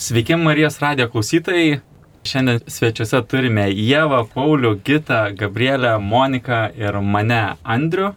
[0.00, 1.80] Sveiki Marijos radio klausytojai.
[2.24, 8.14] Šiandien svečiuose turime Jėvą, Paulių, Gitą, Gabrielę, Moniką ir mane Andriu.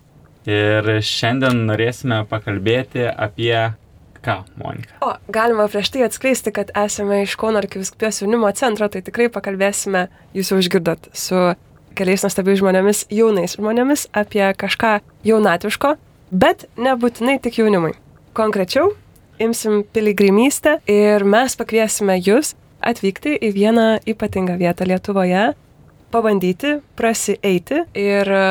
[0.48, 3.52] Ir šiandien norėsime pakalbėti apie
[4.24, 4.96] ką, Monika.
[5.04, 10.08] O, galima prieš tai atskleisti, kad esame iš Kauno arkiviskupijos jaunimo centro, tai tikrai pakalbėsime,
[10.40, 11.46] jūs jau išgirdot, su
[12.00, 15.98] keliais nuostabiais žmonėmis, jaunais žmonėmis apie kažką jaunatviško,
[16.32, 17.98] bet nebūtinai tik jaunimui.
[18.40, 18.96] Konkrečiau,
[19.42, 25.54] imsim piligrimystę ir mes pakviesime jūs atvykti į vieną ypatingą vietą Lietuvoje,
[26.14, 28.46] pabandyti, prasieiti ir e,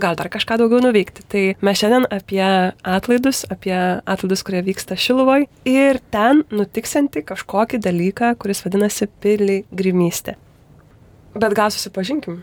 [0.00, 1.24] gal dar kažką daugiau nuveikti.
[1.28, 2.44] Tai mes šiandien apie
[2.82, 10.36] atlaidus, apie atlaidus, kurie vyksta Šiluvoj ir ten nutiksinti kažkokį dalyką, kuris vadinasi piligrimystė.
[11.32, 12.42] Bet gal susipažinkim.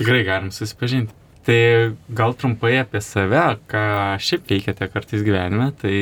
[0.00, 1.12] Tikrai galim susipažinti.
[1.44, 3.84] Tai gal trumpai apie save, ką
[4.16, 5.98] šiaip veikiate kartais gyvenime, tai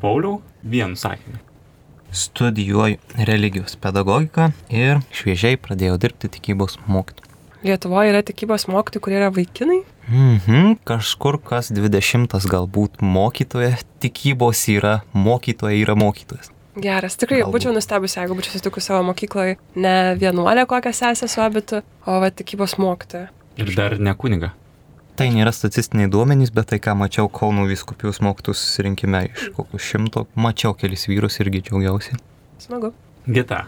[0.00, 1.38] Pauliau, vienu sakiniu.
[2.12, 2.96] Studijuoju
[3.28, 7.24] religijos pedagogiką ir šviežiai pradėjau dirbti tikybos mokytoju.
[7.66, 9.80] Lietuvoje yra tikybos mokytojai, kurie yra vaikinai.
[10.08, 13.74] Mhm, kažkur kas 20 galbūt mokytoja
[14.04, 16.52] tikybos yra, mokytoja yra mokytojas.
[16.76, 17.56] Geras, tikrai Galbūt.
[17.56, 22.28] būčiau nustebusi, jeigu būčiau susitikus savo mokykloje ne vienuolę kokią sesę su abitu, o va
[22.30, 23.30] tikybos mokytoją.
[23.56, 24.52] Ir dar ne kuniga.
[25.16, 30.26] Tai nėra statistiniai duomenys, bet tai ką mačiau Kauno viskupijos mokytų susirinkime iš kokių šimto,
[30.36, 32.18] mačiau kelis vyrus irgi džiaugiausi.
[32.60, 32.92] Smagu.
[33.24, 33.62] Gita,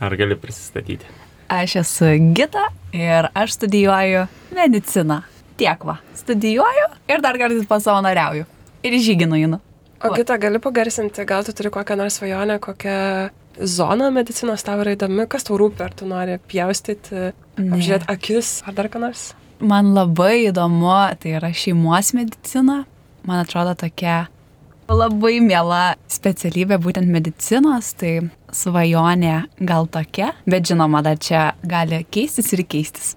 [0.00, 1.04] ar gali prisistatyti?
[1.52, 4.24] Aš esu Gita ir aš studijuoju
[4.56, 5.20] mediciną.
[5.60, 8.48] Tiek va, studijuoju ir dar kartais pasavanoriauju.
[8.80, 9.60] Ir į žygį nueinu.
[10.00, 10.16] O Va.
[10.16, 12.98] kitą gali pagarsinti, gal tu turi kokią nors svajonę, kokią
[13.60, 18.76] zoną medicinos tau yra įdomi, kas tau rūpi, ar tu nori pjaustyti, apžiūrėti akis, ar
[18.76, 19.34] dar ką nors?
[19.60, 22.84] Man labai įdomu, tai yra šeimos medicina.
[23.26, 24.26] Man atrodo tokia
[24.92, 32.52] labai miela specialybė būtent medicinos, tai svajonė gal tokia, bet žinoma, dar čia gali keistis
[32.54, 33.14] ir keistis.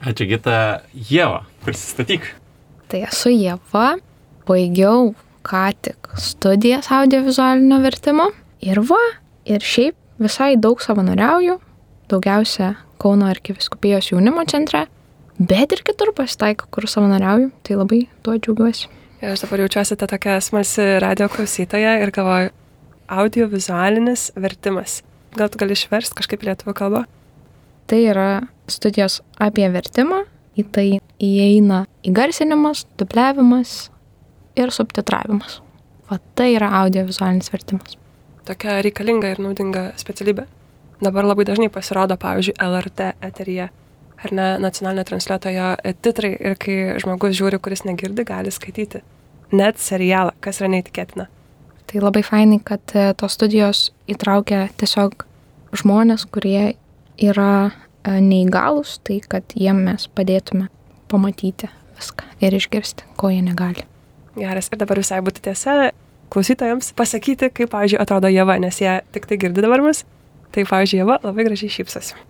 [0.00, 2.24] Ačiū Gita, Jėva, prisistatyk.
[2.90, 3.98] Tai esu Jėva,
[4.48, 5.12] baigiau
[5.46, 8.30] ką tik studijas audiovizualinio vertimo
[8.64, 9.00] ir va,
[9.44, 11.60] ir šiaip visai daug savanoriauju,
[12.10, 14.82] daugiausia Kauno arkiviskupijos jaunimo centre,
[15.40, 18.90] bet ir kitur pasitaiko, kur savanoriauju, tai labai tuo džiaugiuosi.
[19.20, 22.52] Ir aš dabar jaučiuosi ta tokia smalsi radio klausytoja ir galvoju,
[23.10, 25.00] audiovizualinis vertimas.
[25.36, 27.02] Gal tu gali išversti kažkaip lietuvių kalbą?
[27.90, 28.28] Tai yra
[28.70, 30.22] studijos apie vertimą,
[30.58, 30.86] į tai
[31.22, 33.74] įeina įgarsinimas, dubliavimas
[34.58, 35.58] ir subtitravimas.
[36.10, 37.96] O tai yra audiovizualinis vertimas.
[38.46, 40.46] Tokia reikalinga ir naudinga specialybė.
[41.00, 43.70] Dabar labai dažnai pasirodo, pavyzdžiui, LRT eteryje
[44.24, 45.68] ar ne nacionalinio transliuotojo
[46.04, 49.02] titrai ir kai žmogus žiūri, kuris negirdi, gali skaityti.
[49.56, 51.26] Net serialą, kas yra neįtikėtina.
[51.90, 55.24] Tai labai fainai, kad e, tos studijos įtraukia tiesiog
[55.80, 56.76] žmonės, kurie
[57.18, 60.68] yra e, neįgalus, tai kad jiem mes padėtume
[61.10, 63.82] pamatyti viską ir išgirsti, ko jie negali.
[64.38, 64.70] Geras.
[64.70, 65.76] Ir dabar visai būtų tiesa
[66.30, 70.04] klausytojams pasakyti, kaip, pavyzdžiui, atrodo Jėva, nes jie tik tai girdi dabar mus.
[70.54, 72.29] Tai, pavyzdžiui, Jėva labai gražiai šypsosi.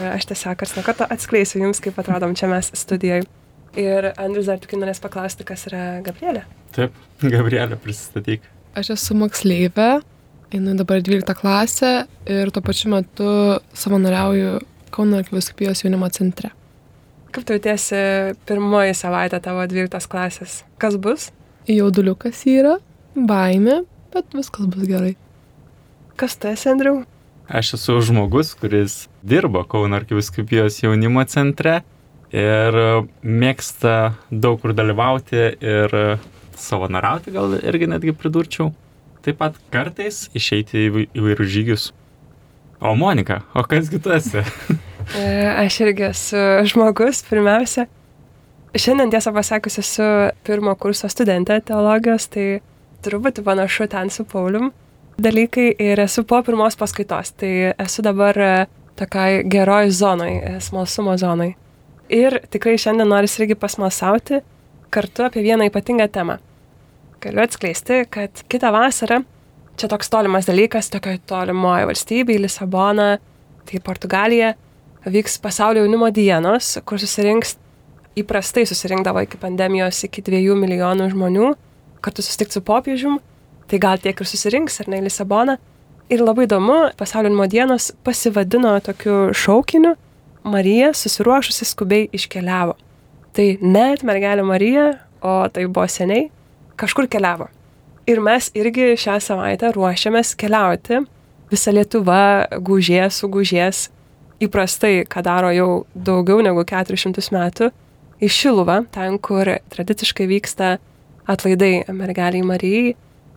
[0.00, 3.26] Aš tiesiog karts nuo karto atskleisiu jums, kaip atrodom čia mes studijoje.
[3.78, 6.44] Ir Andrius dar tik norės paklausti, kas yra Gabrielė.
[6.76, 6.96] Taip,
[7.34, 8.44] Gabrielė, prisistatyk.
[8.76, 9.90] Aš esu moksleivė,
[10.52, 11.92] einu dabar 12 klasę
[12.28, 13.30] ir tuo pačiu metu
[13.76, 14.60] savanoriauju
[14.92, 16.50] Kauno arkiviskupijos jaunimo centre.
[17.32, 17.96] Kaip tu jautiesi
[18.44, 20.58] pirmoji savaitė tavo 12 klasės?
[20.76, 21.30] Kas bus?
[21.64, 22.74] Jauduliukas yra,
[23.16, 23.78] baimė,
[24.12, 25.14] bet viskas bus gerai.
[26.20, 26.98] Kas tu esi, Andriu?
[27.52, 31.82] Aš esu žmogus, kuris dirbo Kauno arkiviskupijos jaunimo centre
[32.32, 32.78] ir
[33.20, 35.94] mėgsta daug kur dalyvauti ir
[36.56, 38.70] savanoriauti, gal irgi netgi pridurčiau.
[39.20, 41.86] Taip pat kartais išeiti į įvairius žygius.
[42.80, 44.46] O Monika, o kasgi tu esi?
[45.18, 45.22] E,
[45.58, 47.88] Aš irgi esu žmogus, pirmiausia.
[48.72, 50.04] Šiandien tiesą pasakius esu
[50.46, 52.62] pirmo kurso studentė teologijos, tai
[53.02, 54.70] truputį panašu ten su Paulium
[55.20, 58.52] dalykai ir esu po pirmos paskaitos, tai esu dabar e,
[58.96, 61.52] tokiai geroj zonai, e, smalsumo zonai.
[62.12, 64.42] Ir tikrai šiandien noris irgi pasmalsauti
[64.92, 66.36] kartu apie vieną ypatingą temą.
[67.22, 69.22] Galiu atskleisti, kad kitą vasarą,
[69.78, 73.16] čia toks tolimas dalykas, tokioje tolimoje valstybėje, Lisabona,
[73.68, 74.52] tai Portugalija,
[75.06, 77.56] vyks pasaulio jaunimo dienos, kur susirinks,
[78.18, 81.52] įprastai susirinkdavo iki pandemijos iki dviejų milijonų žmonių,
[82.04, 83.20] kartu susitikti su popiežium,
[83.70, 85.58] tai gal tiek ir susirinks, ar ne, į Lisaboną.
[86.12, 89.94] Ir labai įdomu, pasaulio jaunimo dienos pasivadino tokiu šaukiniu,
[90.44, 92.74] Marija susiruošusi skubiai iškeliavo.
[93.32, 94.86] Tai net mergelė Marija,
[95.22, 96.26] o tai buvo seniai,
[96.76, 97.46] kažkur keliavo.
[98.10, 101.04] Ir mes irgi šią savaitę ruošiamės keliauti
[101.52, 103.86] visa Lietuva gužės, sugužės
[104.42, 107.70] įprastai, ką daro jau daugiau negu 400 metų,
[108.22, 110.76] į Šiluvą, ten, kur tradiciškai vyksta
[111.30, 112.94] atlaidai mergeliai Marijai,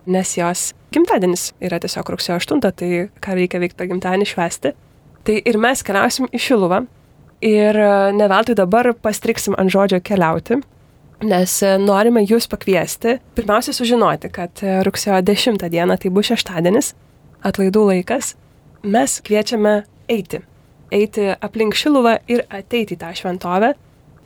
[0.07, 2.89] nes jos gimtadienis yra tiesiog rugsėjo 8, tai
[3.23, 4.75] ką reikia veikti per gimtadienį švesti.
[5.25, 6.83] Tai ir mes keliausim į Šiluvą
[7.45, 7.79] ir
[8.15, 10.59] ne veltui dabar pastriksim ant žodžio keliauti,
[11.25, 16.93] nes norime jūs pakviesti, pirmiausia sužinoti, kad rugsėjo 10 dieną, tai bus šeštadienis,
[17.45, 18.35] atlaidų laikas,
[18.85, 19.81] mes kviečiame
[20.11, 20.43] eiti.
[20.93, 23.73] Eiti aplink Šiluvą ir ateiti į tą šventovę.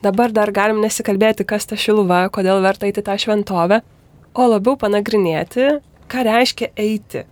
[0.04, 3.80] Dabar dar galim nesikalbėti, kas ta Šiluva, kodėl verta eiti tą šventovę,
[4.34, 5.80] o labiau panagrinėti,
[6.10, 7.24] ką reiškia eiti,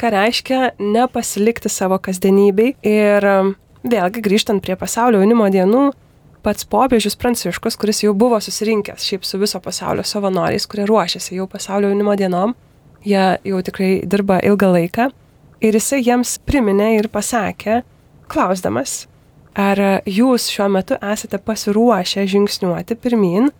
[0.00, 2.74] ką reiškia nepasilikti savo kasdienybei.
[2.86, 3.52] Ir um,
[3.86, 5.90] vėlgi grįžtant prie pasaulio jaunimo dienų,
[6.44, 11.46] pats popiežius Pranciškus, kuris jau buvo susirinkęs šiaip su viso pasaulio savanoriais, kurie ruošiasi jau
[11.50, 12.54] pasaulio jaunimo dienom,
[13.04, 15.10] jie jau tikrai dirba ilgą laiką,
[15.60, 17.82] ir jisai jiems priminė ir pasakė,
[18.30, 19.04] klausdamas,
[19.58, 23.50] ar jūs šiuo metu esate pasiruošę žingsniuoti pirmin,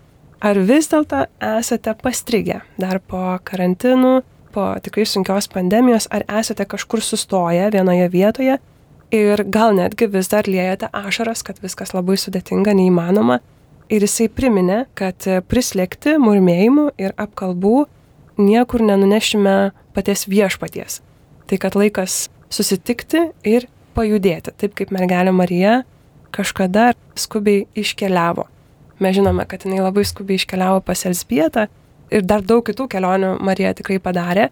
[0.41, 1.27] ar vis dėlto
[1.61, 4.21] esate pastrigę dar po karantinų,
[4.55, 8.59] po tikrai sunkios pandemijos, ar esate kažkur sustoję vienoje vietoje
[9.15, 13.41] ir gal netgi vis dar liejate ašaras, kad viskas labai sudėtinga, neįmanoma.
[13.91, 17.89] Ir jisai priminė, kad prislėgti murmėjimų ir apkalbų
[18.39, 21.01] niekur nenunešime paties viešpaties.
[21.51, 23.67] Tai kad laikas susitikti ir
[23.99, 25.81] pajudėti, taip kaip mergelė Marija
[26.31, 28.47] kažkada skubiai iškeliavo
[29.01, 31.67] Mes žinome, kad jinai labai skubiai iškeliavo pas Elsbietą
[32.13, 34.51] ir dar daug kitų kelionių Marija tikrai padarė.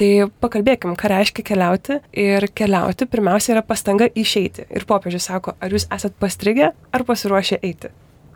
[0.00, 1.98] Tai pakalbėkim, ką reiškia keliauti.
[2.16, 4.64] Ir keliauti pirmiausia yra pastanga išeiti.
[4.72, 7.90] Ir popiežius sako, ar jūs esat pastrigę, ar pasiruošę eiti.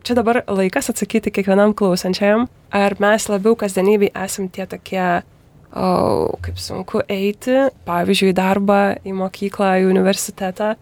[0.04, 5.06] Čia dabar laikas atsakyti kiekvienam klausančiajam, ar mes labiau kasdienybei esam tie tokie,
[5.72, 5.86] o,
[6.44, 10.74] kaip sunku eiti, pavyzdžiui, į darbą, į mokyklą, į universitetą,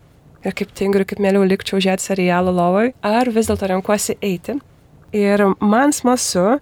[0.43, 4.59] ir kaip tingiu ir kaip mėliau likčiau žiūrėti serialą lovoj, ar vis dėlto renkuosi eiti
[5.13, 6.59] Ir man smalsu,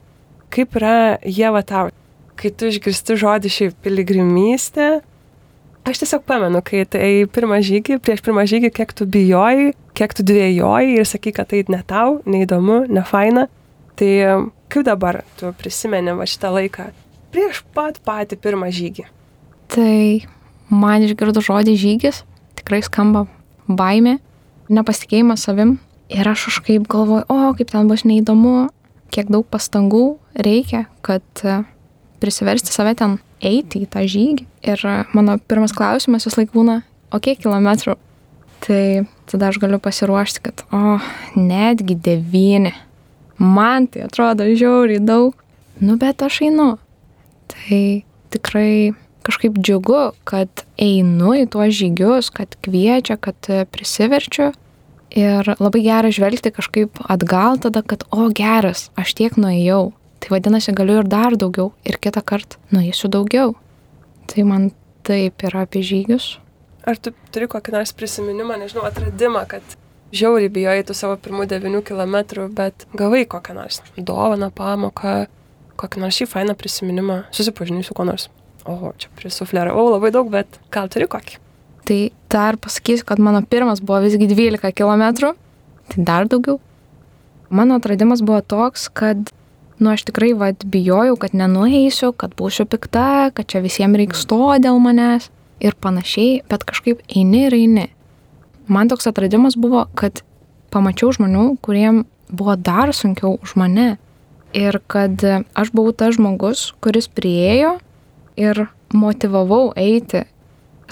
[0.50, 1.90] kaip yra Jėva tau,
[2.40, 4.88] kai tu išgirsti žodį šiaip piligrimystė.
[5.86, 10.26] Aš tiesiog pamenu, kai tai pirmą žygį, prieš pirmą žygį, kiek tu bijojai, kiek tu
[10.26, 13.46] dvėjojai ir sakai, kad tai ne tau, neįdomu, ne faina.
[13.96, 14.10] Tai
[14.72, 16.90] kaip dabar tu prisimeni va šitą laiką
[17.30, 19.06] prieš pat patį pirmą žygį?
[19.70, 19.96] Tai
[20.70, 22.24] man išgirdo žodį žygis,
[22.58, 23.26] tikrai skamba
[23.68, 24.18] baimė,
[24.70, 25.76] nepasitikėjimas savim,
[26.10, 28.68] Ir aš kažkaip galvoju, o kaip ten bus neįdomu,
[29.14, 31.60] kiek daug pastangų reikia, kad e,
[32.22, 34.46] prisiversti save ten eiti į tą žygį.
[34.66, 34.82] Ir
[35.14, 36.80] mano pirmas klausimas vis laik būna,
[37.14, 37.94] o kiek kilometrų?
[38.66, 38.82] Tai
[39.30, 40.98] tada aš galiu pasiruošti, kad, o,
[41.38, 42.74] netgi devyni.
[43.40, 45.38] Man tai atrodo žiauriai daug.
[45.80, 46.74] Nu, bet aš einu.
[47.54, 47.82] Tai
[48.34, 48.90] tikrai
[49.24, 54.50] kažkaip džiugu, kad einu į tuos žygius, kad kviečia, kad e, prisiverčiu
[55.10, 59.90] Ir labai gera žvelgti kažkaip atgal tada, kad, o geras, aš tiek nuėjau.
[60.20, 61.72] Tai vadinasi, galiu ir dar daugiau.
[61.88, 63.56] Ir kitą kartą nueisiu daugiau.
[64.30, 64.70] Tai man
[65.06, 66.36] taip yra apie žygius.
[66.86, 69.76] Ar tu turi kokį nors prisiminimą, nežinau, atradimą, kad
[70.14, 72.16] žiauriai bijojai tų savo pirmų 9 km,
[72.56, 75.26] bet gavai kokią nors dovaną, pamoką,
[75.80, 78.28] kokį nors šį fainą prisiminimą, susipažinai su kuo nors.
[78.68, 81.40] O, čia prisufleravau labai daug, bet gal turi kokį?
[81.88, 82.00] Tai
[82.30, 85.32] dar pasakysiu, kad mano pirmas buvo visgi 12 km,
[85.90, 86.60] tai dar daugiau.
[87.50, 89.30] Mano atradimas buvo toks, kad,
[89.78, 94.38] nu, aš tikrai vad bijojau, kad nenueisiu, kad būsiu pikta, kad čia visiems reiks to
[94.62, 97.88] dėl manęs ir panašiai, bet kažkaip eini ir eini.
[98.70, 100.22] Man toks atradimas buvo, kad
[100.70, 103.96] pamačiau žmonių, kuriem buvo dar sunkiau už mane.
[104.54, 107.76] Ir kad aš buvau tas žmogus, kuris priejo
[108.38, 110.24] ir motivavau eiti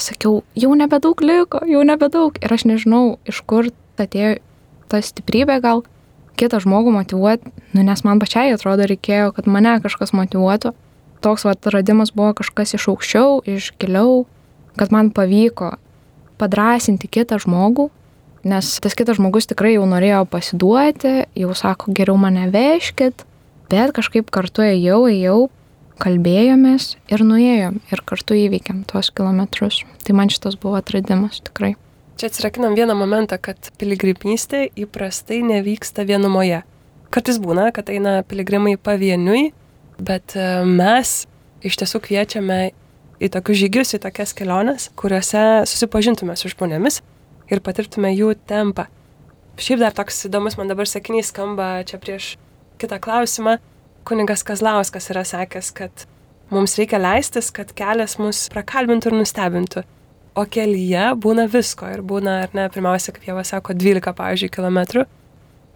[0.02, 2.38] sakiau, jau nebedaug liko, jau nebedaug.
[2.42, 4.38] Ir aš nežinau, iš kur atėjo
[4.88, 5.84] ta stiprybė gal
[6.38, 10.72] kitą žmogų motivuoti, nu, nes man pačiai atrodo reikėjo, kad mane kažkas motivuotų.
[11.24, 14.22] Toks va atradimas buvo kažkas iš aukščiau, iš giliau,
[14.78, 15.74] kad man pavyko
[16.38, 17.88] padrasinti kitą žmogų,
[18.46, 23.26] nes tas kitas žmogus tikrai jau norėjo pasiduoti, jau sako, geriau mane veškit,
[23.72, 25.48] bet kažkaip kartu ėjau, ėjau,
[26.02, 29.82] kalbėjomės ir nuėjom ir kartu įveikėm tuos kilometrus.
[30.04, 31.74] Tai man šitas buvo atradimas tikrai.
[32.18, 36.64] Čia atsirakinam vieną momentą, kad piligrimystė įprastai nevyksta vienumoje.
[37.14, 39.52] Kartais būna, kad eina piligrimai pavieniui,
[40.02, 41.14] bet e, mes
[41.62, 42.58] iš tiesų kviečiame
[43.22, 47.00] į tokius žygius, į tokias keliones, kuriuose susipažintume su žmonėmis
[47.50, 48.88] ir patirtume jų tempą.
[49.58, 52.36] Šiaip dar toks įdomus man dabar sakinys skamba čia prieš
[52.78, 53.56] kitą klausimą
[54.08, 56.08] kunigas Kazlauskas yra sakęs, kad
[56.50, 59.84] mums reikia leistis, kad kelias mus prakalbintų ir nustebintų.
[60.38, 65.04] o kelyje būna visko ir būna, ar ne, pirmiausia, kaip jau sako, 12, pavyzdžiui, kilometrų.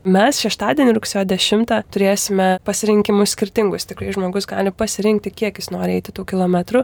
[0.02, 3.86] Mes šeštadienį rugsėjo 10 turėsime pasirinkimus skirtingus.
[3.90, 6.82] Tikrai žmogus gali pasirinkti, kiek jis nori eiti tų kilometrų,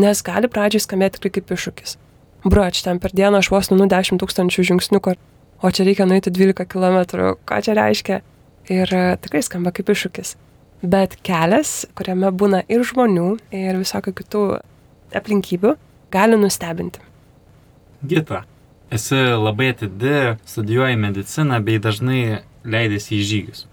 [0.00, 1.96] nes gali pradžiai skambėti tikrai kaip iššūkis.
[2.44, 5.00] Bruoč, ten per dieną aš vos nu 10 tūkstančių žingsnių,
[5.58, 7.00] o čia reikia nueiti 12 km,
[7.48, 8.20] ką čia reiškia.
[8.68, 10.36] Ir e, tikrai skamba kaip iššūkis.
[10.82, 14.42] Bet kelias, kuriame būna ir žmonių, ir visokių kitų
[15.18, 15.72] aplinkybių,
[16.14, 17.02] gali nustebinti.
[18.06, 18.44] Gita,
[18.94, 23.64] esi labai atidi, studijuoji mediciną bei dažnai leidėsi į žygius.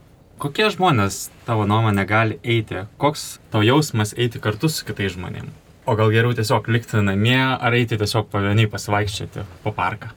[0.41, 2.81] Kokie žmonės tavo nuomonė gali eiti?
[2.99, 5.53] Koks tau jausmas eiti kartu su kitais žmonėmis?
[5.85, 10.09] O gal geriau tiesiog likti namie ar eiti tiesiog pavieniai pasivaikščioti po parką?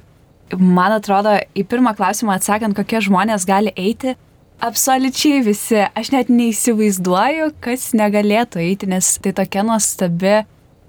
[0.57, 4.15] Man atrodo, į pirmą klausimą atsakant, kokie žmonės gali eiti,
[4.65, 5.83] absoliučiai visi.
[5.95, 10.43] Aš net neįsivaizduoju, kas negalėtų eiti, nes tai tokia nuostabi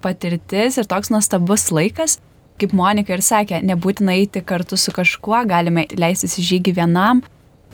[0.04, 2.18] patirtis ir toks nuostabus laikas.
[2.60, 7.22] Kaip Monika ir sakė, nebūtina eiti kartu su kažkuo, galime leistis į žygį vienam,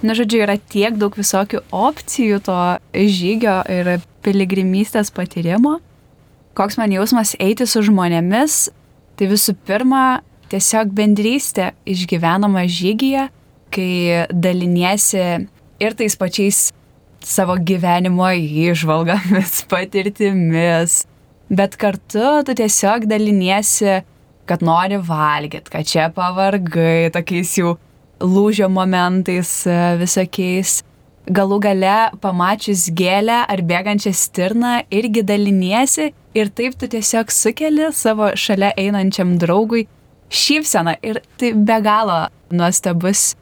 [0.05, 2.57] Na, žodžiu, yra tiek daug visokių opcijų to
[2.93, 3.95] žygio ir
[4.27, 5.79] piligrimystės patyrimo.
[6.57, 8.67] Koks man jausmas eiti su žmonėmis,
[9.17, 10.21] tai visų pirma,
[10.53, 13.31] tiesiog bendrystė išgyvenama žygyje,
[13.73, 13.89] kai
[14.29, 15.47] daliniesi
[15.81, 16.71] ir tais pačiais
[17.27, 21.05] savo gyvenimo išvalgomis, patirtimis,
[21.49, 24.03] bet kartu tu tiesiog daliniesi,
[24.47, 27.77] kad nori valgyti, kad čia pavargai, tokiais jau
[28.23, 30.83] lūžio momentais e, visokiais.
[31.27, 38.31] Galų gale pamačius gėlę ar bėgančią stirną irgi daliniesi ir taip tu tiesiog sukeli savo
[38.39, 39.89] šalia einančiam draugui
[40.31, 42.21] šypseną ir tai be galo
[42.55, 43.33] nuostabus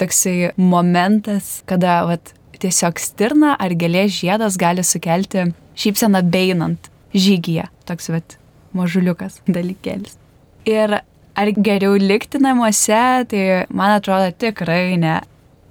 [0.00, 7.66] toksai momentas, kada vat, tiesiog stirna ar gėlės žiedas gali sukelti šypseną beinant žygyje.
[7.88, 8.38] Toks vat
[8.74, 10.16] mažuliukas dalykėlis.
[10.64, 11.00] Ir
[11.34, 15.18] Ar geriau likti namuose, tai man atrodo tikrai ne.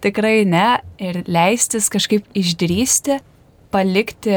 [0.03, 0.65] Tikrai ne
[0.99, 3.21] ir leistis kažkaip išdrysti,
[3.71, 4.35] palikti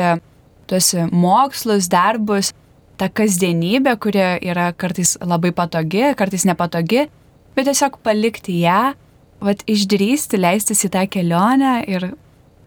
[0.71, 2.53] tuos mokslus, darbus,
[2.95, 7.09] tą kasdienybę, kuri yra kartais labai patogi, kartais nepatogi,
[7.59, 8.95] bet tiesiog palikti ją,
[9.41, 12.11] vad išdrysti, leistis į tą kelionę ir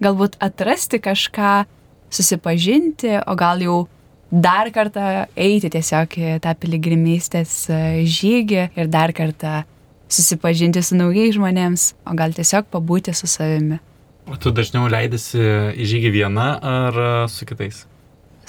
[0.04, 1.64] galbūt atrasti kažką,
[2.10, 3.80] susipažinti, o gal jau
[4.30, 9.64] dar kartą eiti tiesiog į tą piligrimystės e, žygį ir dar kartą
[10.10, 13.80] susipažinti su naujais žmonėms, o gal tiesiog pabūti su savimi.
[14.30, 15.42] O tu dažniau leidėsi
[15.74, 17.84] į žygį viena ar e, su kitais?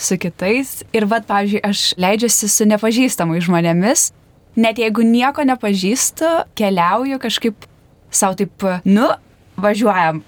[0.00, 0.80] Su kitais.
[0.96, 4.10] Ir vad, pavyzdžiui, aš leidžiuosi su nepažįstamais žmonėmis.
[4.60, 7.68] Net jeigu nieko nepažįstu, keliauju kažkaip
[8.10, 9.08] savo taip, nu,
[9.60, 10.22] važiuojam.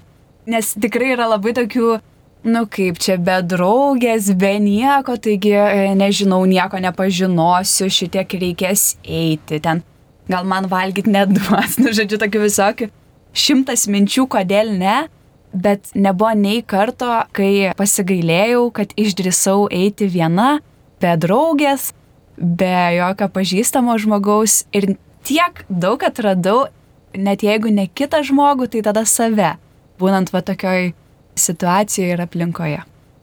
[0.50, 1.98] Nes tikrai yra labai tokių
[2.42, 9.60] nu kaip čia be draugės, be nieko, taigi e, nežinau, nieko nepažinosiu, šitiek reikės eiti
[9.62, 9.82] ten.
[10.30, 12.90] Gal man valgyti neduos, nu žodžiu, tokių visokių.
[13.32, 15.06] Šimtas minčių, kodėl ne,
[15.52, 20.58] bet nebuvo nei karto, kai pasigailėjau, kad išdrisau eiti viena,
[21.02, 21.92] be draugės,
[22.36, 24.94] be jokio pažįstamo žmogaus ir
[25.26, 26.66] tiek daug atradau,
[27.16, 29.56] net jeigu ne kitą žmogų, tai tada save,
[30.00, 30.92] būnant va tokioj
[31.38, 32.82] situacijoje ir aplinkoje.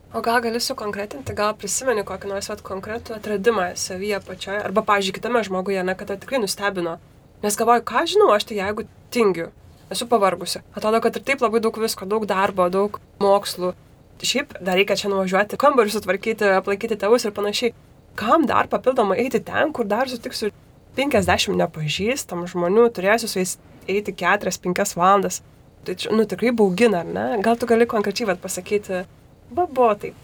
[0.09, 5.19] O gal gali sukonkretinti, gal prisimeni kokį nors vat, konkretų atradimą savyje pačioje, arba, pažiūrėk,
[5.19, 6.95] kitame žmoguje, na, kad tai tikrai nustebino.
[7.43, 9.51] Nes galvoju, ką žinau, aš tai jeigu tingiu,
[9.93, 10.63] esu pavargusi.
[10.73, 13.75] Atrodo, kad ir taip labai daug visko, daug darbo, daug mokslų.
[14.19, 17.75] Šiaip dar reikia čia nuvažiuoti, kambarius sutvarkyti, aplankyti tėvus ir panašiai.
[18.19, 20.49] Kam dar papildomai eiti ten, kur dar sutiksiu
[20.97, 23.57] 50 nepažįstamų žmonių, turėsiu su jais
[23.89, 25.41] eiti 4-5 valandas.
[25.85, 27.27] Tai nu, tikrai baugina, ar ne?
[27.43, 29.05] Gal tu gali konkrečiai pasakyti,
[29.53, 30.17] va, buvo taip.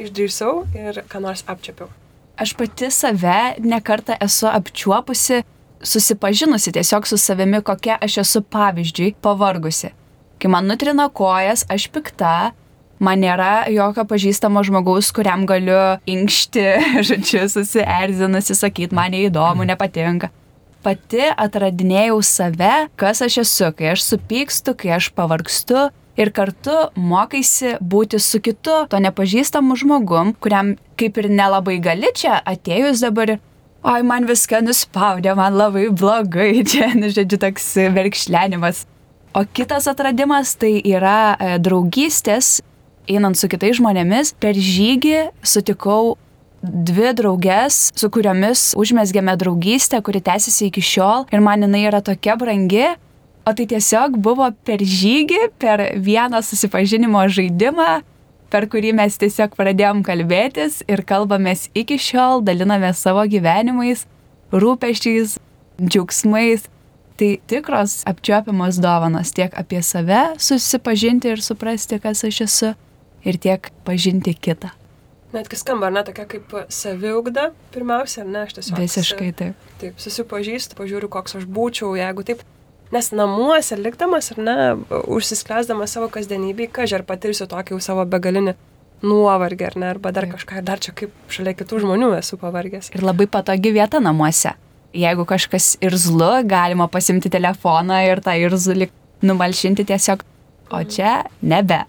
[0.00, 1.90] Išdrįsau ir ką nors apčiapiau.
[2.40, 5.42] Aš pati save nekartą esu apčiuopusi,
[5.82, 9.92] susipažinusi tiesiog su savimi, kokia aš esu pavyzdžiui, pavargusi.
[10.40, 12.52] Kai man nutrina kojas, aš pikta,
[13.02, 16.68] man nėra jokio pažįstamo žmogaus, kuriam galiu inkšti,
[17.08, 20.30] žodžiu, susierzinusi, sakyti, man neįdomu, nepatinka
[20.82, 25.88] pati atradinėjau save, kas aš esu, kai aš supykstu, kai aš pavargstu.
[26.20, 32.36] Ir kartu mokaisi būti su kitu, to nepažįstamu žmogum, kuriam kaip ir nelabai gali čia
[32.44, 33.38] atėjus dabar
[33.82, 38.84] oi, man viską nuspaudė, man labai blogai, čia, nu, žodžiu, toks verkšlenimas.
[39.32, 42.58] O kitas atradimas tai yra e, draugystės,
[43.10, 46.16] einant su kitais žmonėmis, per žygį sutikau
[46.62, 52.36] dvi drauges, su kuriomis užmesgėme draugystę, kuri tęsiasi iki šiol ir man jinai yra tokia
[52.38, 52.92] brangi.
[53.42, 58.04] O tai tiesiog buvo per žygį, per vieną susipažinimo žaidimą,
[58.54, 64.06] per kurį mes tiesiog pradėjom kalbėtis ir kalbamės iki šiol, dalinamės savo gyvenimais.
[64.52, 65.38] rūpeščiais,
[65.80, 66.68] džiaugsmais.
[67.16, 72.72] Tai tikros apčiopiamos dovanos tiek apie save susipažinti ir suprasti, kas aš esu,
[73.24, 74.72] ir tiek pažinti kitą.
[75.32, 78.80] Netgi skamba, ar ne, tokia kaip saviugda, pirmiausia, ar ne, aš tiesiog.
[78.82, 79.70] Visiškai taip.
[79.80, 82.42] Taip, susipažįstu, pažiūriu, koks aš būčiau, jeigu taip.
[82.92, 84.56] Nes namuose likdamas, ar ne,
[85.08, 88.52] užsisklęsdamas savo kasdienybį, kažkai ar patirsiu tokį jau savo begalinį
[89.02, 90.36] nuovargį, ar ne, arba dar Taip.
[90.36, 92.92] kažką, dar čia kaip šalia kitų žmonių esu pavargęs.
[92.92, 94.54] Ir labai patogi vieta namuose.
[94.92, 98.90] Jeigu kažkas irzlu, galima pasimti telefoną ir tą irzulį
[99.24, 100.26] numalšinti tiesiog.
[100.72, 101.82] O čia nebe.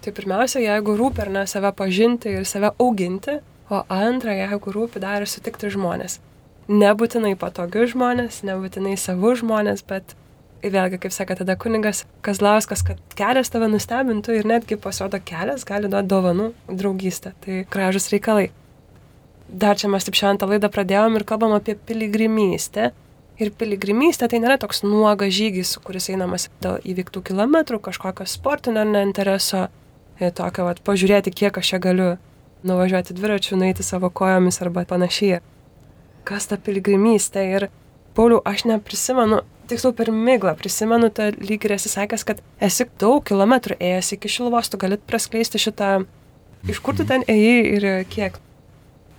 [0.00, 5.02] Tai pirmiausia, jeigu rūpi, ar ne, save pažinti ir save auginti, o antra, jeigu rūpi
[5.02, 6.18] dar ir sutikti žmonės.
[6.70, 10.14] Nebūtinai patogius žmonės, nebūtinai savus žmonės, bet
[10.62, 15.90] vėlgi, kaip sakė tada kuningas Kazlauskas, kad kelias tave nustebintų ir netgi pasirodo kelias gali
[15.92, 17.34] duoti dovanų draugystę.
[17.44, 18.50] Tai gražus reikalai.
[19.50, 22.92] Dar čia mes taip šiandien tą laidą pradėjom ir kalbam apie piligrimystę.
[23.40, 29.68] Ir piligrimystė tai nėra toks nuogas žygis, kuris einamas dėl įvyktų kilometrų, kažkokio sportinio neintereso,
[30.28, 32.10] tokio, vat, pažiūrėti, kiek aš čia galiu
[32.68, 35.40] nuvažiuoti dviračiu, nueiti savo kojomis arba panašiai.
[36.28, 37.46] Kas ta piligrimystė?
[37.56, 37.68] Ir,
[38.14, 43.22] Pauliau, aš neprisimenu, tiksliau per miglą prisimenu, tą lyg ir esi sakęs, kad esi daug
[43.24, 46.04] kilometrų ėjęs iki Šiluvos, tu galit praskleisti šitą,
[46.68, 48.36] iš kur tu ten ėjai ir kiek?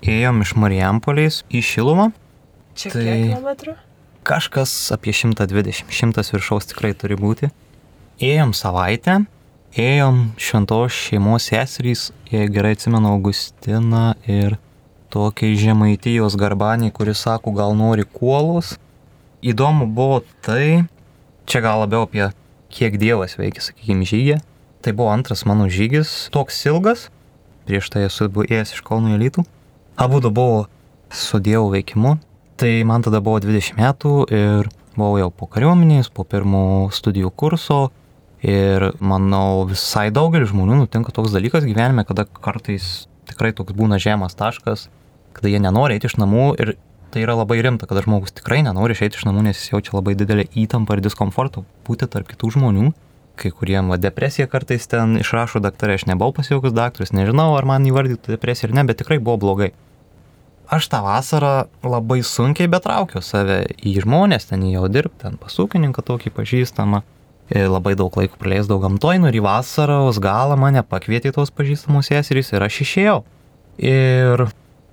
[0.06, 2.12] Ėjom iš Marijampoliais į Šilumą,
[2.76, 3.74] Čia Tai- kiek kilometrų?
[4.24, 7.50] kažkas apie 120, 100 viršaus tikrai turi būti.
[8.22, 9.26] Ėjom savaitę,
[9.78, 14.58] ėjom šventos šeimos seserys, jei gerai atsimenu, Augustiną ir
[15.12, 18.78] tokiai žemaitijos garbanį, kuris sako, gal nori kuolos.
[19.42, 20.86] Įdomu buvo tai,
[21.50, 22.30] čia gal labiau apie
[22.72, 24.42] kiek Dievas veikia, sakykime, žygį.
[24.82, 27.10] Tai buvo antras mano žygis, toks ilgas,
[27.68, 29.46] prieš tai esu buvęs iš Kauno į Lytų.
[30.02, 30.66] Abu du buvo
[31.14, 32.18] su Dievo veikimu,
[32.62, 37.88] Tai man tada buvo 20 metų ir buvau jau po kariuomenės, po pirmo studijų kurso.
[38.42, 44.34] Ir manau, visai daugelis žmonių nutinka toks dalykas gyvenime, kada kartais tikrai toks būna žemas
[44.38, 44.88] taškas,
[45.38, 46.74] kada jie nenori eiti iš namų ir
[47.14, 50.16] tai yra labai rimta, kada žmogus tikrai nenori išeiti iš namų, nes jis jaučia labai
[50.18, 52.90] didelį įtampą ir diskomfortą būti tarp kitų žmonių.
[53.42, 58.36] Kai kuriem depresija kartais ten išrašo daktarė, aš nebuvau pasijaukus daktaras, nežinau, ar man įvardytų
[58.36, 59.72] depresiją ar ne, bet tikrai buvo blogai
[60.72, 66.04] aš tą vasarą labai sunkiai betraukiau save į žmonės, ten jau dirbti, ten pas ūkininką
[66.08, 67.02] tokį pažįstamą.
[67.52, 72.54] Labai daug laiko praleisdavau gamtoj, nu ir į vasaros galą mane pakvietė tos pažįstamos seserys
[72.54, 73.18] ir aš išėjau.
[73.84, 74.46] Ir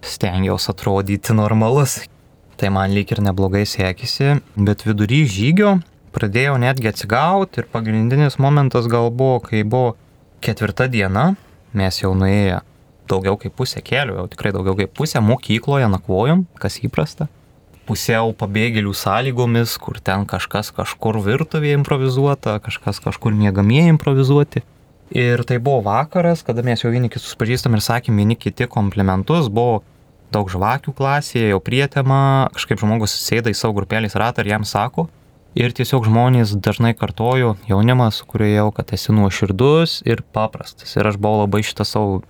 [0.03, 2.01] stengiausi atrodyti normalus.
[2.59, 5.77] Tai man lyg ir neblogai sekėsi, bet vidury žygio
[6.11, 9.95] pradėjau netgi atsigauti ir pagrindinis momentas gal buvo, kai buvo
[10.43, 11.37] ketvirta diena,
[11.79, 12.59] mes jau nuėję
[13.09, 17.29] daugiau kaip pusę kelių, jau tikrai daugiau kaip pusę mokykloje nakvojom, kas įprasta.
[17.89, 24.65] Pusiau pabėgėlių sąlygomis, kur ten kažkas kažkur virtuvėje improvizuota, kažkas kažkur mėgamieji improvizuoti.
[25.17, 29.49] Ir tai buvo vakaras, kada mes jau vieni kitus pažįstam ir sakėm vieni kiti komplimentus,
[29.49, 29.81] buvo
[30.29, 35.09] daug žvakių klasėje, jau prietema, kažkaip žmogus sėda į savo grupelės ratą ir jam sako.
[35.57, 40.93] Ir tiesiog žmonės dažnai kartojo, jaunimas, su kuriuo jau, kad esi nuoširdus ir paprastas.
[40.95, 42.21] Ir aš buvau labai šitą savo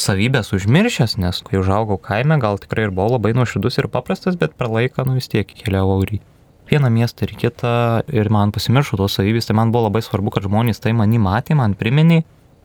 [0.00, 4.56] savybės užmiršęs, nes kai užaugau kaime, gal tikrai ir buvau labai nuoširdus ir paprastas, bet
[4.58, 6.20] per laiką, nu vis tiek keliavau į
[6.68, 7.74] vieną miestą ir kitą
[8.12, 11.56] ir man pasimiršo tos savybės, tai man buvo labai svarbu, kad žmonės tai manį matė,
[11.58, 12.22] man priminė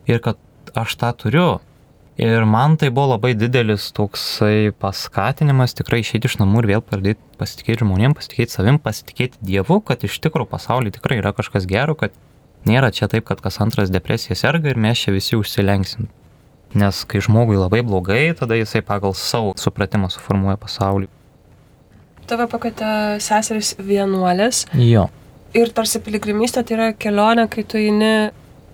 [0.09, 0.39] ir kad
[0.75, 1.47] aš tą turiu.
[2.19, 7.23] Ir man tai buvo labai didelis toksai paskatinimas tikrai išeiti iš namų ir vėl pradėti
[7.39, 12.13] pasitikėti žmonėm, pasitikėti savim, pasitikėti Dievu, kad iš tikrųjų pasaulyje tikrai yra kažkas gero, kad
[12.69, 16.11] nėra čia taip, kad kas antras depresija serga ir mes čia visi užsilenksim.
[16.73, 21.09] Nes kai žmogui labai blogai, tada jisai pagal savo supratimą suformuoja pasaulį.
[22.29, 25.09] Tave pakvietė seseris vienuolės Jo.
[25.53, 28.31] ir tarsi piligrimystė tai yra kelionė, kai tu eini,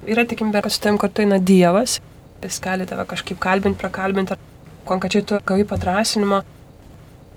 [0.08, 1.98] yra tikimybė, kad su tavim kartu eina Dievas,
[2.44, 6.44] jis gali tave kažkaip kalbinti, prakalbinti, ar konkrečiai tu gavai padrasinimą,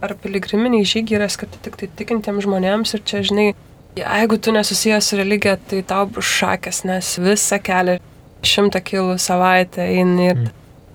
[0.02, 3.48] ar piligriminiai žygiai yra skirti tik tai tikintiems žmonėms ir čia, žinai,
[3.98, 7.98] jeigu tu nesusijęs su religija, tai tau bus šakės, nes visą kelią
[8.46, 10.42] šimtą kilų savaitę eini ir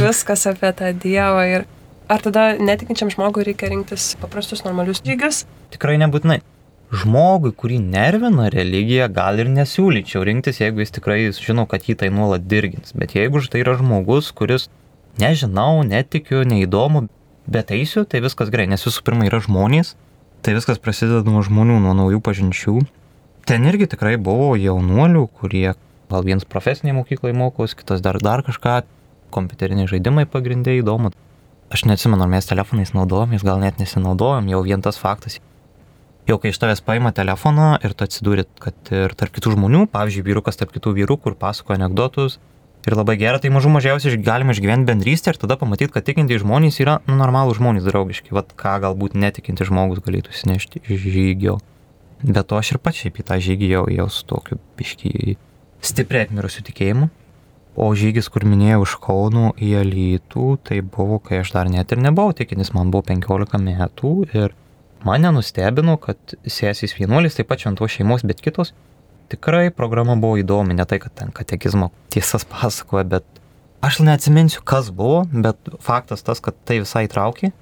[0.01, 1.65] viskas apie tą Dievą ir
[2.11, 5.45] ar tada netikinčiam žmogui reikia rinktis paprastus normalius žygius?
[5.73, 6.39] Tikrai nebūtinai.
[6.87, 12.11] Žmogui, kurį nervina religija, gal ir nesiūlyčiau rinktis, jeigu jis tikrai žino, kad jį tai
[12.15, 12.93] nuolat dirgins.
[12.95, 14.69] Bet jeigu tai yra žmogus, kuris
[15.19, 17.09] nežinau, netikiu, neįdomu,
[17.47, 19.97] bet eisiu, tai viskas gerai, nes visų pirma yra žmonės,
[20.45, 22.77] tai viskas prasideda nuo žmonių, nuo naujų pažinčių.
[23.47, 25.73] Ten irgi tikrai buvo jaunuolių, kurie
[26.11, 28.81] gal vienas profesiniai mokyklai mokos, kitas dar, dar kažką,
[29.33, 31.11] kompiuteriniai žaidimai pagrindė įdomu.
[31.67, 35.41] aš neatsimenu, ar mes telefonais naudojomės, gal net nesinaudojom, jau vien tas faktas.
[36.27, 40.23] Jau kai iš tavęs paima telefoną ir tu atsidūri, kad ir tarp kitų žmonių, pavyzdžiui,
[40.27, 42.39] vyrukas tarp kitų vyrų, kur pasakoja anegdotus,
[42.87, 46.79] ir labai gera, tai mažų mažiausiai galima išgyventi bendrystę ir tada pamatyti, kad tikintys žmonės
[46.83, 51.57] yra nu, normalų žmonės draugiški, vad ką galbūt netikinti žmogus galėtų įsinešti iš žygio.
[52.23, 55.35] Bet to aš ir pats šiaip į tą žygį jau, jau su tokiu biškiai
[55.83, 57.09] stipriai atmirusiu tikėjimu.
[57.77, 62.01] O žygis, kur minėjau iš Kaunų į Alytų, tai buvo, kai aš dar net ir
[62.01, 64.55] nebuvau tikintis, man buvo 15 metų ir
[65.05, 68.73] mane nustebino, kad sesys vienuolis, taip pat šventos šeimos, bet kitos,
[69.29, 73.41] tikrai programa buvo įdomi, ne tai, kad ten katekizmo tiesas pasakoja, bet
[73.85, 77.53] aš neatsiminsiu, kas buvo, bet faktas tas, kad tai visai traukė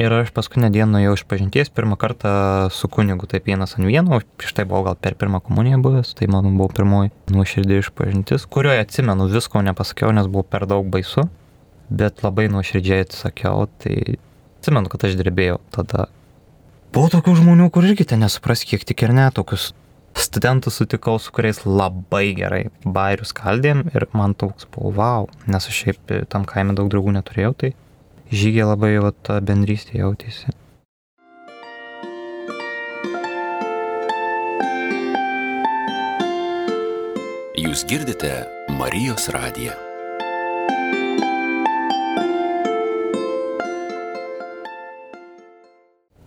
[0.00, 2.30] Ir aš paskutinę dieną nuėjau iš pažinties, pirmą kartą
[2.72, 6.28] su kunigu taip vienas ant vieno, prieš tai buvau gal per pirmą komuniją buvęs, tai
[6.32, 11.26] mano buvo pirmoji nuoširdį iš pažintis, kurioje atsimenu visko nepasakiau, nes buvo per daug baisu,
[11.92, 14.16] bet labai nuoširdžiai atsakiau, tai
[14.62, 16.06] atsimenu, kad aš drebėjau tada.
[16.96, 19.74] Buvo tokių žmonių, kur irgi ten nesupras kiek tik ir ne, tokius
[20.16, 25.84] studentus sutikau, su kuriais labai gerai bairius kaldėm ir man toks buvo wow, nes aš
[25.84, 27.74] šiaip tam kaime daug draugų neturėjau, tai
[28.32, 30.54] žygė labai va, ta bendrystė jautėsi.
[37.60, 38.32] Jūs girdite
[38.80, 39.76] Marijos radiją.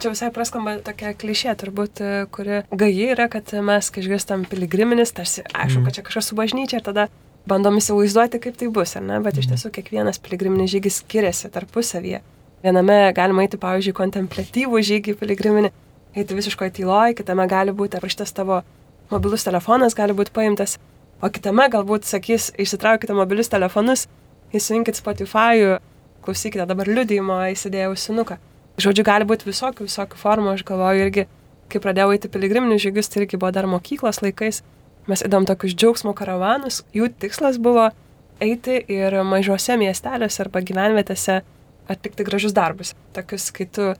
[0.04, 2.02] Čia visai praskamba tokia klišė, turbūt,
[2.36, 5.86] kuri gaji yra, kad mes, kai išgirstam piligriminis, tarsi aišku, Mhm.
[5.88, 7.08] kad čia kažkas su bažnyčia ir tada
[7.50, 9.20] bandom įsivaizduoti, kaip tai bus, ar ne?
[9.24, 12.22] Bet iš tiesų kiekvienas piligriminis žygis skiriasi tarpusavyje.
[12.64, 15.74] Viename galima eiti, pavyzdžiui, kontemplatyvų žygį piligriminį,
[16.16, 18.62] eiti visiškoje tyloje, kitame gali būti aprašytas tavo
[19.12, 20.78] mobilus telefonas, gali būti paimtas,
[21.20, 24.08] o kitame galbūt sakys, išsitraukite mobilius telefonus,
[24.56, 25.76] įsijunkit Spotify,
[26.24, 28.40] klausykite dabar liudymo, įsidėjau sinuką.
[28.80, 31.28] Žodžiu, gali būti visokių, visokių formų, aš galvoju irgi,
[31.70, 34.64] kai pradėjau eiti piligriminius žygius, tai irgi buvo dar mokyklos laikais,
[35.10, 37.90] mes įdom tokius džiaugsmo karavanus, jų tikslas buvo
[38.44, 41.42] eiti ir mažose miesteliuose arba gyvenvietėse
[41.92, 42.94] atlikti gražius darbus.
[43.16, 43.92] Tokius, kai tu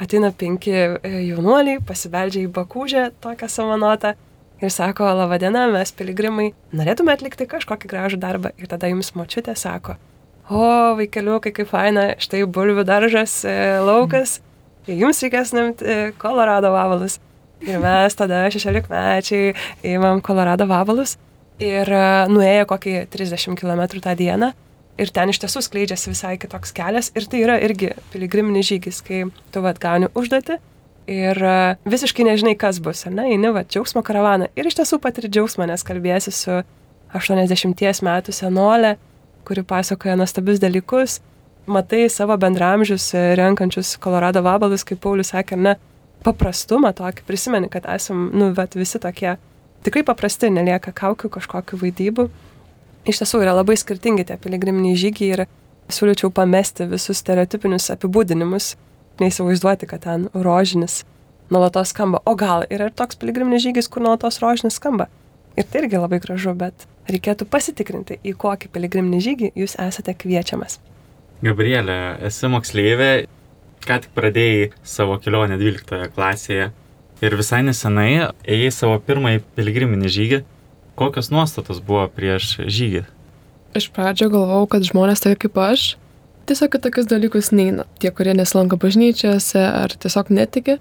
[0.00, 0.88] ateina penki e,
[1.30, 4.14] jaunuoliai, pasibeldžia į bakūžę tokią savanotą
[4.62, 8.52] ir sako, laba diena, mes piligrimai norėtume atlikti kažkokį gražų darbą.
[8.60, 9.96] Ir tada jums močiutė sako,
[10.48, 14.40] o vaikeliukai, kaip faina, štai bulvių daržas, e, laukas,
[14.88, 17.20] jums reikės nuimti e, Kolorado vabalus.
[17.64, 19.54] Ir mes tada šešiolikmečiai
[19.94, 21.16] įmam Kolorado vabalus
[21.62, 24.52] ir e, nuėjo kokį 30 km tą dieną.
[25.00, 29.26] Ir ten iš tiesų skleidžiasi visai kitoks kelias ir tai yra irgi piligriminis žygis, kai
[29.52, 30.56] tu vad gauni užduoti
[31.08, 31.56] ir e,
[31.88, 35.68] visiškai nežinai, kas bus, ar ne, eini va džiaugsmo karavaną ir iš tiesų patiri džiaugsmą,
[35.70, 36.60] nes kalbėsi su
[37.16, 38.96] 80 metų senolė,
[39.46, 41.20] kuri pasakoja nuostabius dalykus,
[41.70, 45.76] matai savo bendramžius e, renkančius Kolorado vabalus, kaip Paulius sakė, ne,
[46.26, 49.36] paprastumą tokį, prisimeni, kad esam, nu, bet visi tokie
[49.86, 52.26] tikrai paprasti, nelieka kaukių kažkokių vaidybų.
[53.06, 55.44] Iš tiesų yra labai skirtingi tie piligriminiai žygiai ir
[55.94, 58.72] siūlyčiau pamesti visus stereotipinius apibūdinimus,
[59.22, 61.04] neįsivaizduoti, kad ten rožinis
[61.50, 62.20] nuolatos skamba.
[62.26, 65.06] O gal yra ir toks piligriminis žygis, kur nuolatos rožinis skamba.
[65.56, 70.80] Ir tai irgi labai gražu, bet reikėtų pasitikrinti, į kokį piligriminį žygį jūs esate kviečiamas.
[71.44, 73.10] Gabrielė, esi moksleivė,
[73.86, 76.70] ką tik pradėjai savo kelionę 12 klasėje
[77.24, 78.10] ir visai nesenai
[78.44, 80.42] ėjai savo pirmąjį piligriminį žygį.
[80.96, 83.04] Kokios nuostatos buvo prieš žygį?
[83.76, 85.88] Iš pradžio galvojau, kad žmonės tokie kaip aš
[86.48, 87.84] tiesiog į tokius dalykus neina.
[88.00, 90.78] Tie, kurie nesilanko bažnyčiose ar tiesiog netiki.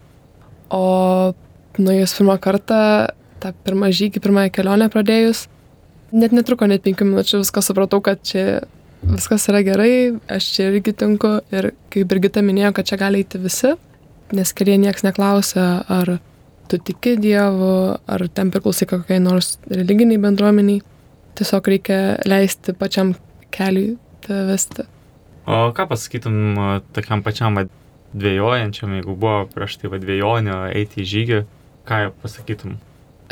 [0.73, 1.33] O
[1.81, 2.79] nuėjus pirmą kartą,
[3.43, 5.45] tą pirmą žygį, pirmąją kelionę pradėjus,
[6.15, 8.63] net netruko net penkių minučių, viską supratau, kad čia
[9.09, 11.37] viskas yra gerai, aš čia irgi tinku.
[11.53, 13.75] Ir kaip Birgita minėjo, kad čia gali eiti visi,
[14.35, 16.17] nes kelyje niekas neklausia, ar
[16.69, 20.81] tu tiki Dievu, ar ten priklausai kokiai nors religiniai bendruomeniai.
[21.35, 23.13] Tiesiog reikia leisti pačiam
[23.53, 24.87] keliui tave vesti.
[25.45, 26.57] O ką pasakytum
[26.95, 27.59] tokiam pačiam
[28.15, 31.41] dvėjojančiam, jeigu buvo prieš tai va dvėjonio eiti į žygį,
[31.85, 32.79] ką pasakytum?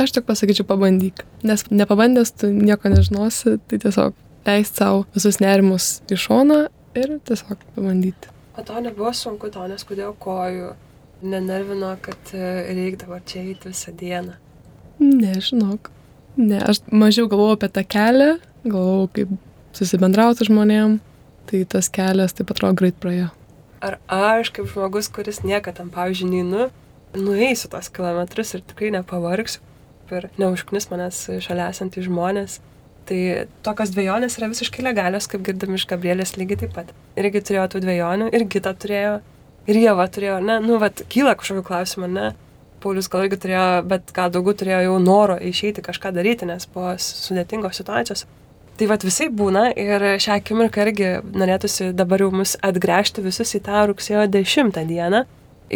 [0.04, 5.90] Aš tik pasakyčiau pabandyk, nes nepabandęs tu nieko nežinosi, tai tiesiog leisti savo visus nerimus
[6.12, 6.60] į šoną
[7.00, 8.32] ir tiesiog pabandyti.
[8.58, 10.74] O to nebuvo sunku, to neskudėjo kojų,
[11.26, 14.36] nenervino, kad e, reikdavo čia eiti visą dieną.
[15.02, 15.90] Nežinok.
[16.38, 18.30] Ne, aš mažiau galvojau apie tą kelią,
[18.66, 19.34] galvojau, kaip
[19.78, 21.00] susibendrauti žmonėm,
[21.50, 23.32] tai tas kelias taip atrodo greit praėjo.
[23.84, 26.70] Ar aš, kaip žmogus, kuris niekada tam, pavyzdžiui, neinu,
[27.18, 29.62] nueisiu tos kilometrus ir tikrai nepavargsiu
[30.14, 32.60] ir neužknis manęs šalia esantys žmonės.
[33.10, 33.20] Tai
[33.66, 36.94] tokios dviejonės yra visiškai legalios, kaip girdim iš Gabrielės lygiai taip pat.
[37.20, 39.18] Irgi turėjo tų dviejonių, ir Gita turėjo,
[39.68, 42.30] ir Jeva turėjo, ne, nu, vad, kyla kažkokiu klausimu, ne.
[42.84, 46.96] Paulius gal irgi turėjo, bet gal daugiau turėjo jau noro išeiti kažką daryti, nes buvo
[47.00, 48.26] sudėtingos situacijos.
[48.80, 53.62] Tai vad visai būna ir šią akimirką irgi norėtųsi dabar jau mus atgręžti visus į
[53.68, 55.24] tą rugsėjo 10 dieną,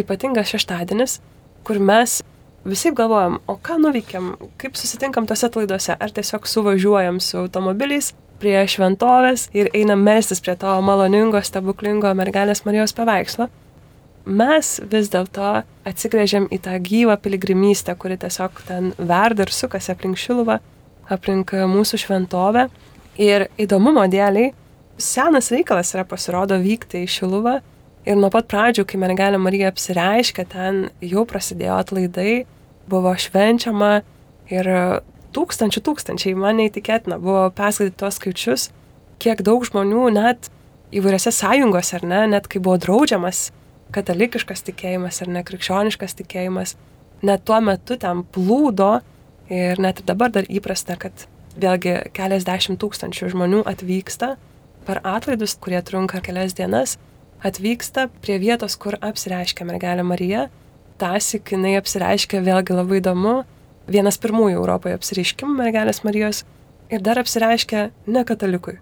[0.02, 1.20] ypatingas šeštadienis,
[1.68, 2.22] kur mes
[2.66, 8.58] visai galvojam, o ką nuveikėm, kaip susitinkam tose atlaiduose, ar tiesiog suvažiuojam su automobiliais prie
[8.70, 13.50] šventovės ir einam melstis prie to maloningo, stebuklingo mergelės Marijos paveikslo.
[14.28, 20.20] Mes vis dėlto atsigrėžiam į tą gyvą piligrimystę, kuri tiesiog ten verda ir sukasi aplink
[20.20, 20.60] Šiluvą,
[21.10, 22.68] aplink mūsų šventovę.
[23.24, 24.52] Ir įdomumo dėliai,
[25.00, 27.56] senas reikalas yra pasirodo vykti į Šiluvą.
[28.08, 32.46] Ir nuo pat pradžių, kai mergelė Marija apsireiškia, ten jau prasidėjo atlaidai,
[32.88, 33.98] buvo švenčiama
[34.48, 34.70] ir
[35.36, 38.70] tūkstančių tūkstančiai, man neįtikėtina, buvo perskaityti tuos skaičius,
[39.20, 40.48] kiek daug žmonių net
[40.96, 43.50] įvairiose sąjungose, ar ne, net kai buvo draudžiamas
[43.96, 46.76] katalikiškas tikėjimas ar nekrikščioniškas tikėjimas,
[47.28, 49.02] net tuo metu ten plūdo
[49.52, 54.36] ir net ir dabar dar įprasta, kad vėlgi keliasdešimt tūkstančių žmonių atvyksta
[54.88, 56.96] per atlaidus, kurie trunka kelias dienas,
[57.46, 60.48] atvyksta prie vietos, kur apsireiškia mergelė Marija
[60.98, 63.34] Tasik jinai apsireiškia vėlgi labai įdomu,
[63.86, 66.42] vienas pirmųjų Europoje apsireiškimų mergelės Marijos
[66.90, 68.80] ir dar apsireiškia ne katalikui.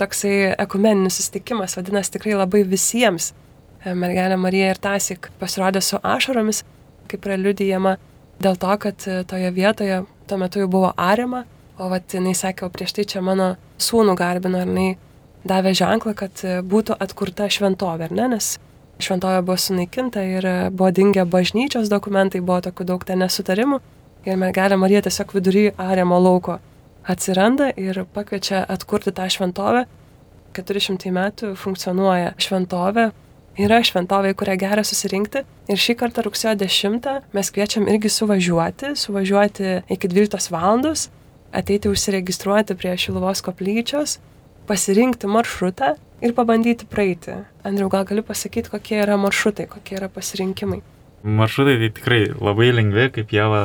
[0.00, 3.34] Toksai ekumeninis susitikimas vadinasi tikrai labai visiems.
[3.84, 6.62] E, mergelė Marija ir Tasik pasirodė su ašaromis,
[7.12, 7.98] kaip yra liudyjama,
[8.40, 11.44] dėl to, kad e, toje vietoje tuo metu jau buvo ariama,
[11.76, 14.88] o vat jinai sakė, o prieš tai čia mano sūnų garbino ir jinai
[15.48, 18.54] davė ženklą, kad e, būtų atkurta šventovė, ar ne, nes
[19.02, 23.80] šventovė buvo sunaikinta ir e, buvo dingę bažnyčios dokumentai, buvo tokių daug ten nesutarimų.
[24.24, 26.58] Ir mergelė Marija tiesiog vidury Aremo lauko
[27.04, 29.84] atsiranda ir pakviečia atkurti tą šventovę.
[30.54, 33.08] 400 metų funkcionuoja šventovė,
[33.58, 35.42] yra šventovė, į kurią gera susirinkti.
[35.68, 40.94] Ir šį kartą rugsėjo 10 mes kviečiam irgi suvažiuoti, suvažiuoti iki 12 val.
[41.54, 44.18] ateiti užsiregistruoti prie Šiluvos koplyčios,
[44.68, 47.38] pasirinkti maršrutą ir pabandyti praeiti.
[47.64, 50.80] Andriu, gal gali pasakyti, kokie yra maršrutai, kokie yra pasirinkimai?
[51.24, 53.64] Maršrutai tai tikrai labai lengvi, kaip Jėva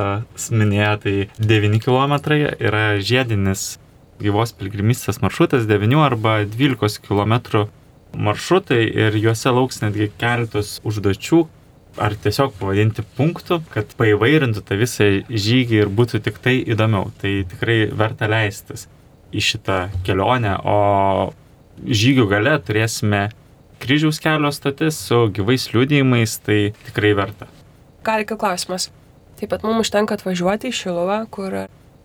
[0.51, 2.15] minėjo, tai 9 km
[2.55, 3.73] yra žiedinis
[4.19, 7.65] gyvos pilgrimystės maršrutas, 9 arba 12 km
[8.15, 11.41] maršrutai ir juose lauks netgi keletos užduočių,
[11.99, 17.12] ar tiesiog pavadinti punktų, kad paivairintų tą visą žygį ir būtų tik tai įdomiau.
[17.19, 18.88] Tai tikrai verta leistis
[19.33, 21.33] į šitą kelionę, o
[21.85, 23.27] žygių gale turėsime
[23.79, 27.47] kryžiaus kelio stotis su gyvais liūdėjimais, tai tikrai verta.
[28.05, 28.89] Gal iki klausimas.
[29.39, 31.55] Taip pat mums užtenka atvažiuoti į Šiluvą, kur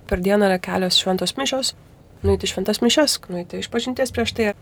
[0.07, 1.73] per dieną yra kelios šventos mišios,
[2.23, 4.53] nueiti šventas mišes, nueiti iš pažinties prieš tai,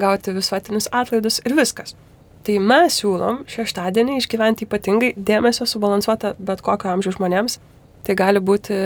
[0.00, 1.96] gauti visuotinius atlaidus ir viskas.
[2.42, 7.58] Tai mes siūlom šeštadienį išgyventi ypatingai dėmesio subalansuotą bet kokio amžiaus žmonėms.
[8.02, 8.78] Tai gali būti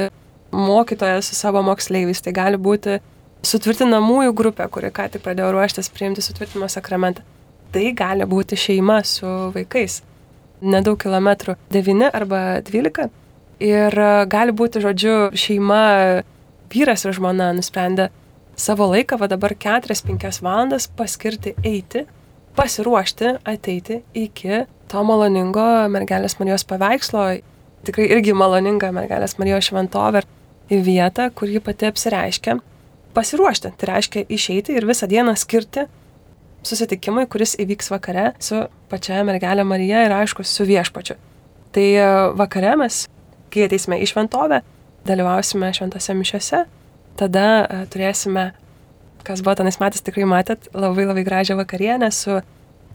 [0.53, 2.99] mokytojas su savo moksleiviais, tai gali būti
[3.47, 7.25] sutvirtinamųjų grupė, kuri ką tik pradėjo ruoštis priimti sutvirtinimo sakramentą.
[7.75, 10.01] Tai gali būti šeima su vaikais.
[10.63, 13.11] Nedaug kilometrų- 9 arba 12.
[13.61, 16.23] Ir e, gali būti, žodžiu, šeima,
[16.71, 18.11] vyras ir žmona nusprendė
[18.57, 22.07] savo laiką, va dabar 4-5 valandas paskirti eiti,
[22.57, 27.41] pasiruošti ateiti iki to maloningo mergelės Marijos paveikslo,
[27.85, 30.23] tikrai irgi maloninga mergelės Marijos šventovė
[30.71, 32.59] į vietą, kur ji pati apsireiškia
[33.16, 33.72] pasiruošti.
[33.79, 35.87] Tai reiškia išeiti ir visą dieną skirti
[36.66, 41.16] susitikimui, kuris įvyks vakare su pačia mergelė Marija ir aišku su viešpačiu.
[41.74, 42.07] Tai e,
[42.38, 43.05] vakare mes,
[43.52, 44.62] kai ateisime į šventovę,
[45.07, 46.64] dalyvausime šventose mišiose,
[47.16, 48.50] tada uh, turėsime,
[49.26, 52.40] kas buvo tenais metais tikrai matėt, labai labai gražią vakarienę su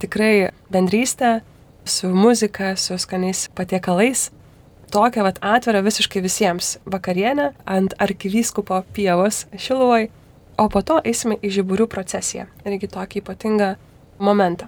[0.02, 1.40] tikrai bendrystė,
[1.86, 4.30] su muzika, su skaniais patiekalais,
[4.92, 10.10] tokią vat atvirą visiškai visiems vakarienę ant arkivyskupo pievos Šiluvoj,
[10.58, 13.74] o po to eisime į žiburių procesiją, irgi tokį ypatingą
[14.20, 14.68] momentą.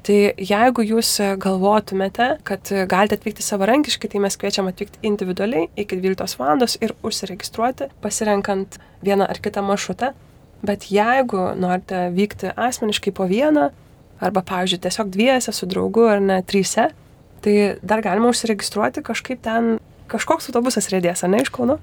[0.00, 6.38] Tai jeigu jūs galvotumėte, kad galite atvykti savarankiškai, tai mes kviečiam atvykti individualiai iki 12
[6.40, 6.64] val.
[6.80, 10.14] ir užsiregistruoti, pasirenkant vieną ar kitą maršrutą.
[10.64, 13.70] Bet jeigu norite vykti asmeniškai po vieną,
[14.20, 16.90] arba, pavyzdžiui, tiesiog dviese su draugu ar ne tryse,
[17.44, 19.78] tai dar galima užsiregistruoti kažkaip ten,
[20.10, 21.78] kažkoks autobusas rėdės, ar ne iš Kauno?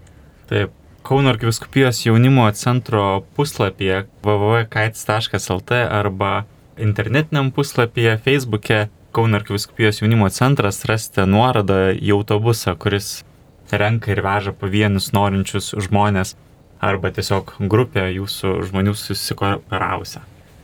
[0.52, 0.76] Taip.
[1.08, 6.32] Kauno arkiviskupijos jaunimo centro puslapyje www.kaits.lt arba
[6.76, 13.24] internetiniam puslapyje Facebook'e Kauno arkiviskupijos jaunimo centras rasite nuorodą į autobusą, kuris
[13.72, 16.36] renka ir veža pavienius norinčius žmonės
[16.84, 20.22] arba tiesiog grupė jūsų žmonių susikoopeраvusią.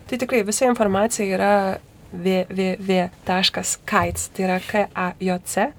[0.09, 1.53] Tai tikrai visa informacija yra
[2.13, 3.81] www.kaits,
[4.33, 5.71] tai yra K-A-J-C,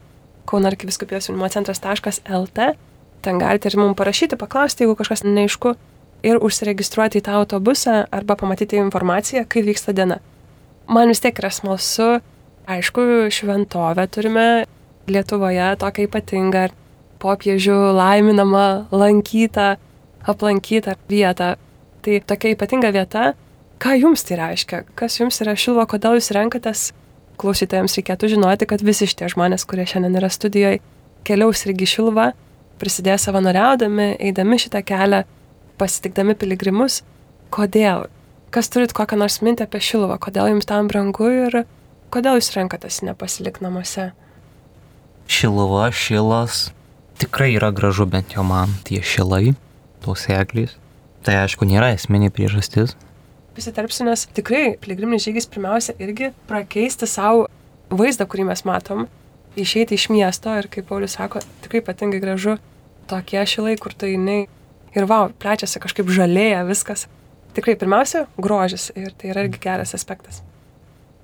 [0.45, 2.59] Kauno arkiviskupijos jaunimo centras.lt.
[3.25, 5.73] Ten galite ir mums parašyti, paklausti, jeigu kažkas neaišku,
[6.25, 10.19] ir užsiregistruoti į tą autobusą arba pamatyti informaciją, kai vyksta diena.
[10.89, 12.19] Man vis tiek yra smalsu,
[12.69, 14.49] aišku, šventovę turime
[15.05, 16.69] Lietuvoje tokią ypatingą,
[17.21, 19.75] popiežių laiminamą, lankytą,
[20.25, 21.55] aplankytą vietą.
[22.05, 23.33] Tai tokia ypatinga vieta,
[23.85, 26.87] ką jums tai reiškia, kas jums yra šilva, kodėl jūs renkatės
[27.41, 30.81] klausytojams reikėtų žinoti, kad visi šitie žmonės, kurie šiandien yra studijoje,
[31.29, 32.31] keliaus irgi šilva,
[32.81, 35.25] prisidės savanoriaudami, eidami šitą kelią,
[35.81, 37.03] pasitikdami piligrimus.
[37.55, 38.07] Kodėl?
[38.55, 41.65] Kas turit kokią nors mintį apie šilvą, kodėl jums tam brangu ir
[42.15, 44.13] kodėl jūs renkatės nepasilik namuose?
[45.29, 46.69] Šiluva, šilas,
[47.21, 49.57] tikrai yra gražu bent jau man tie šilai,
[50.05, 50.79] tos eglės.
[51.25, 52.95] Tai aišku, nėra esminė priežastis,
[53.55, 57.47] Įsiterpsiu, nes tikrai piligriminis žygis pirmiausia irgi prakeisti savo
[57.95, 59.05] vaizdą, kurį mes matom,
[59.55, 62.57] išeiti iš miesto ir, kaip Paulius sako, tikrai ypatingai gražu
[63.11, 64.41] tokie šilai, kur tai jinai
[64.97, 67.07] ir vau, plečiasi kažkaip žalėja viskas.
[67.55, 70.43] Tikrai pirmiausia, grožis ir tai yra irgi geras aspektas.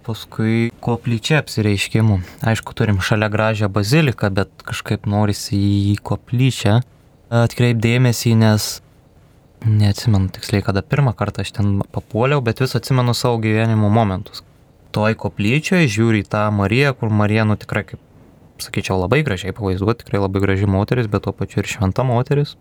[0.07, 2.21] Paskui koplyčia apsireiškimų.
[2.47, 6.79] Aišku, turim šalia gražią baziliką, bet kažkaip norisi į koplyčią
[7.41, 8.71] atkreipdėmėsi, nes
[9.65, 14.43] neatsimenu tiksliai, kada pirmą kartą aš ten papuoliau, bet vis atsimenu savo gyvenimo momentus.
[14.95, 18.01] Toj koplyčioje žiūri į tą Mariją, kur Marija, nu tikrai, kaip
[18.65, 22.57] sakyčiau, labai gražiai pavaizduoti, tikrai labai graži moteris, bet tuo pačiu ir šventa moteris,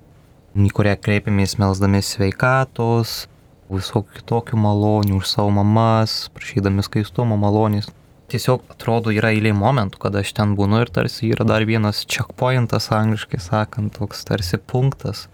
[0.55, 3.23] į kurią kreipiamės melsdami sveikatos,
[3.69, 7.89] visokių kitokių malonių už savo mamas, prašydami skaistumo malonės.
[8.29, 12.91] Tiesiog atrodo yra eilė momentų, kada aš ten būnu ir tarsi yra dar vienas checkpointas,
[12.93, 15.25] angliškai sakant, toks tarsi punktas,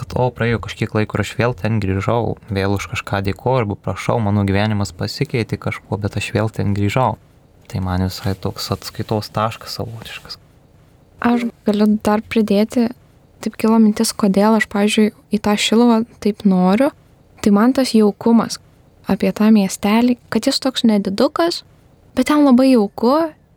[0.00, 3.76] kad o praėjo kažkiek laiko ir aš vėl ten grįžau, vėl už kažką dėkoju arba
[3.76, 7.18] prašau, mano gyvenimas pasikeitė kažkuo, bet aš vėl ten grįžau.
[7.70, 10.40] Tai man visai toks atskaitos taškas savotiškas.
[11.20, 12.88] Aš galiu dar pridėti,
[13.44, 16.90] taip kilo mintis, kodėl aš, pavyzdžiui, į tą šiluvą taip noriu.
[17.40, 18.58] Tai man tas jaukumas
[19.08, 21.62] apie tą miestelį, kad jis toks nedidukas,
[22.16, 23.14] bet ten labai jauku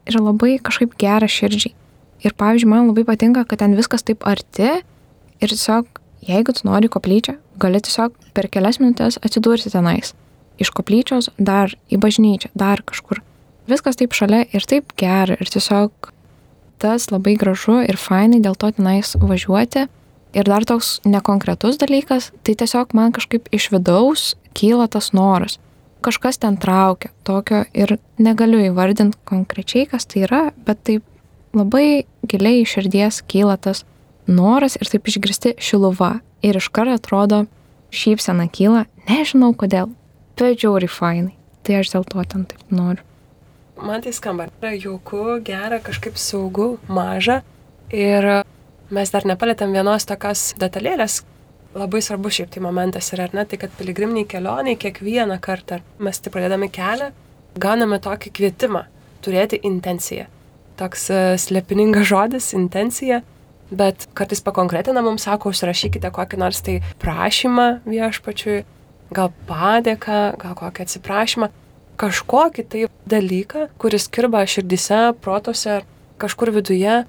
[0.08, 1.74] ir labai kažkaip gera širdžiai.
[2.24, 6.90] Ir pavyzdžiui, man labai patinka, kad ten viskas taip arti ir tiesiog jeigu tu nori
[6.92, 10.14] koplyčią, gali tiesiog per kelias minutės atsidurti tenais.
[10.62, 13.22] Iš koplyčios dar į bažnyčią, dar kažkur.
[13.70, 16.12] Viskas taip šalia ir taip gera ir tiesiog
[16.84, 19.88] tas labai gražu ir fainai dėl to tenais važiuoti.
[20.34, 25.60] Ir dar toks nekonkretus dalykas, tai tiesiog man kažkaip iš vidaus kyla tas noras.
[26.04, 31.06] Kažkas ten traukia, tokio ir negaliu įvardinti konkrečiai, kas tai yra, bet taip
[31.56, 33.86] labai giliai iš širdies kyla tas
[34.28, 36.20] noras ir taip išgirsti šiluva.
[36.44, 37.46] Ir iš karto atrodo,
[37.94, 39.94] šypsena kyla, nežinau kodėl,
[40.40, 41.36] bet žiauri fainai.
[41.64, 43.04] Tai aš dėl to ten taip noriu.
[43.80, 47.42] Man tai skamba, yra jauku, gera, kažkaip saugu, maža.
[47.94, 48.44] Ir
[48.94, 51.22] mes dar nepalėtėm vienos tokios detalėlės.
[51.74, 56.20] Labai svarbu šiaip tai momentas yra, ar ne, tai kad piligriminiai kelioniai kiekvieną kartą mes
[56.22, 57.10] tai pradedami kelią,
[57.58, 58.84] gauname tokį kvietimą
[59.26, 60.28] turėti intenciją.
[60.78, 61.10] Toks
[61.42, 63.22] slepiningas žodis- intencija
[63.78, 68.64] bet kartais pakonkretina mums, sako, užsirašykite kokį nors tai prašymą viešpačiui,
[69.14, 71.50] gal padėką, gal kokį atsiprašymą,
[72.02, 75.82] kažkokį tai dalyką, kuris kirba širdise, protose,
[76.22, 77.04] kažkur viduje,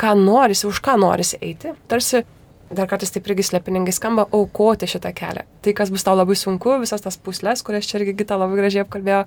[0.00, 1.74] ką norisi, už ką norisi eiti.
[1.90, 2.24] Tarsi
[2.70, 5.44] dar kartais taip irgi slepiningai skamba, aukoti šitą kelią.
[5.60, 8.84] Tai, kas bus tau labai sunku, visas tas puslės, kurias čia irgi Gita labai gražiai
[8.86, 9.24] apkalbėjo,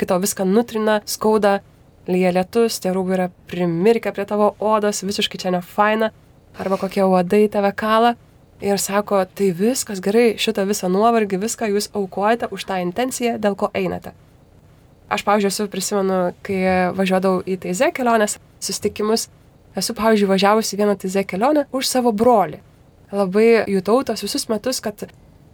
[0.00, 1.60] kai tau viską nutrina, skauda,
[2.10, 6.12] lyja lietus, tie rūbai yra primirkę prie tavo odos, visiškai čia ne faina,
[6.58, 8.14] arba kokie uodai tave kala
[8.60, 13.56] ir sako, tai viskas gerai, šitą visą nuovargį, viską jūs aukojate už tą intenciją, dėl
[13.58, 14.14] ko einate.
[15.12, 16.60] Aš, pavyzdžiui, esu prisimenu, kai
[16.96, 19.28] važiuodavau į Teize kelionės susitikimus,
[19.76, 22.62] esu, pavyzdžiui, važiavusi vieną Teize kelionę už savo brolį.
[23.12, 25.04] Labai jutau tos visus metus, kad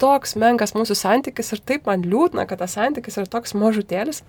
[0.01, 4.23] toks menkas mūsų santykis ir taip man liūdna, kad tas santykis yra toks mažutėlis.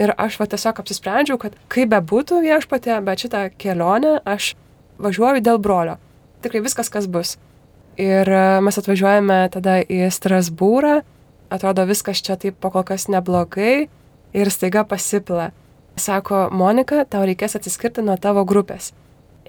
[0.00, 4.54] Ir aš va tiesiog apsisprendžiau, kad kaip bebūtų viešpatė, bet šitą kelionę aš
[5.02, 5.98] važiuoju dėl brolio
[6.44, 7.36] tikrai viskas, kas bus.
[8.00, 11.00] Ir e, mes atvažiuojame tada į Strasbūrą,
[11.52, 13.88] atrodo viskas čia taip po kol kas neblogai
[14.32, 15.50] ir staiga pasipila.
[16.00, 18.92] Sako, Monika, tau reikės atsiskirti nuo tavo grupės.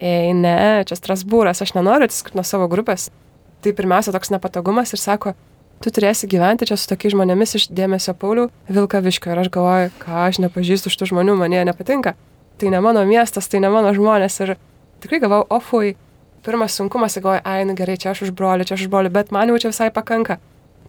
[0.02, 3.12] Ei, ne, čia Strasbūras, aš nenoriu atsiskirti nuo savo grupės.
[3.62, 5.36] Tai pirmiausia toks nepatogumas ir sako,
[5.82, 9.32] tu turėsi gyventi čia su tokiais žmonėmis iš dėmesio Paulių Vilkaviškio.
[9.32, 12.16] Ir aš galvoju, ką aš nepažįstu šitų žmonių, man jie nepatinka.
[12.58, 14.39] Tai ne mano miestas, tai ne mano žmonės.
[14.42, 14.56] Ir
[15.06, 15.94] tikrai galvau, ofui,
[16.46, 19.32] pirmas sunkumas, galvoju, ai, nu gerai, čia aš už brolį, čia aš už brolį, bet
[19.32, 20.39] man jau čia visai pakanka.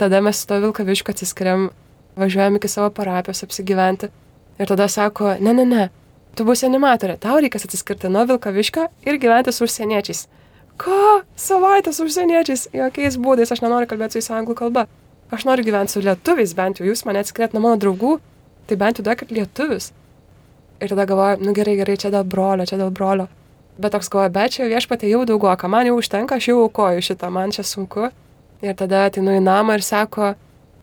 [0.01, 1.71] Tada mes su to Vilkaviškiu atsiskiriam,
[2.17, 4.09] važiuojam iki savo parapijos apsigyventi.
[4.59, 5.89] Ir tada sako, ne, ne, ne,
[6.37, 10.27] tu būsi animatorė, tau reikės atsiskirti nuo Vilkaviškio ir gyventi su užsieniečiais.
[10.81, 11.23] Ką?
[11.37, 12.69] Savaitę su užsieniečiais?
[12.77, 14.87] Jokiais būdais aš nenoriu kalbėti su jais anglų kalba.
[15.33, 18.19] Aš noriu gyventi su lietuviais, bent jau jūs mane atskiriat nuo mano draugų,
[18.69, 19.93] tai bent jau duokit lietuvius.
[20.83, 23.29] Ir tada galvoju, nu gerai, gerai, čia dėl brolio, čia dėl brolio.
[23.79, 27.31] Bet toks galvoju, bet čia viešpatė jau daugoka, man jau užtenka, aš jau aukoju šitą,
[27.33, 28.11] man čia sunku.
[28.63, 30.35] Ir tada atinu į namą ir sako,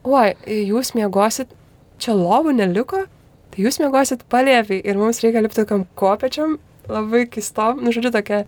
[0.04, 1.52] oi, jūs miegosit,
[2.02, 3.04] čia lovų neliko,
[3.52, 6.58] tai jūs miegosit palėpiai ir mums reikia lipti tokiam kopečiam,
[6.90, 8.42] labai keistom, nu žodžiu, tokia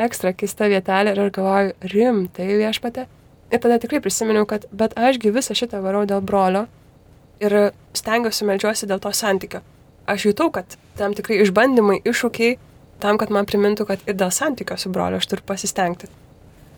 [0.00, 3.06] ekstra keista vietelė ir galvoju, rimtai viešpatė.
[3.50, 6.68] Ir tada tikrai prisiminiau, kad bet ašgi visą šitą varau dėl brolio
[7.42, 9.64] ir stengiuosi melžiuosi dėl to santykio.
[10.10, 12.56] Aš jutau, kad tam tikrai išbandymai, iššūkiai,
[13.02, 16.10] tam, kad man primintų, kad ir dėl santykio su broliu aš turiu pasistengti.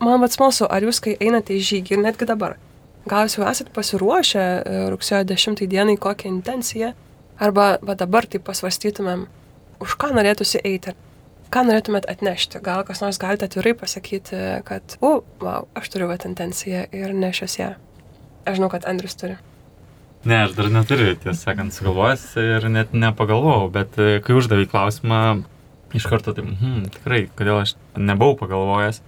[0.03, 2.57] Man vad smalsu, ar jūs, kai einate į žygį ir netgi dabar,
[3.07, 6.91] gal jūs jau esate pasiruošę e, rugsėjo 10 dienai kokią intenciją,
[7.39, 9.25] arba va dabar tai pasvarstytumėm,
[9.83, 10.95] už ką norėtųsi eiti,
[11.53, 12.61] ką norėtumėt atnešti.
[12.65, 17.59] Gal kas nors galite atvirai pasakyti, kad, u, wow, aš turiu va intenciją ir nešios
[17.59, 17.73] ją.
[18.43, 19.37] Aš žinau, kad Andrius turi.
[20.23, 25.19] Ne, aš dar neturiu, tiesą sakant, sugalvojęs ir net nepagalvojau, bet e, kai uždavai klausimą,
[25.97, 29.01] iš karto taip, hmm, tikrai, kodėl aš nebuvau pagalvojęs.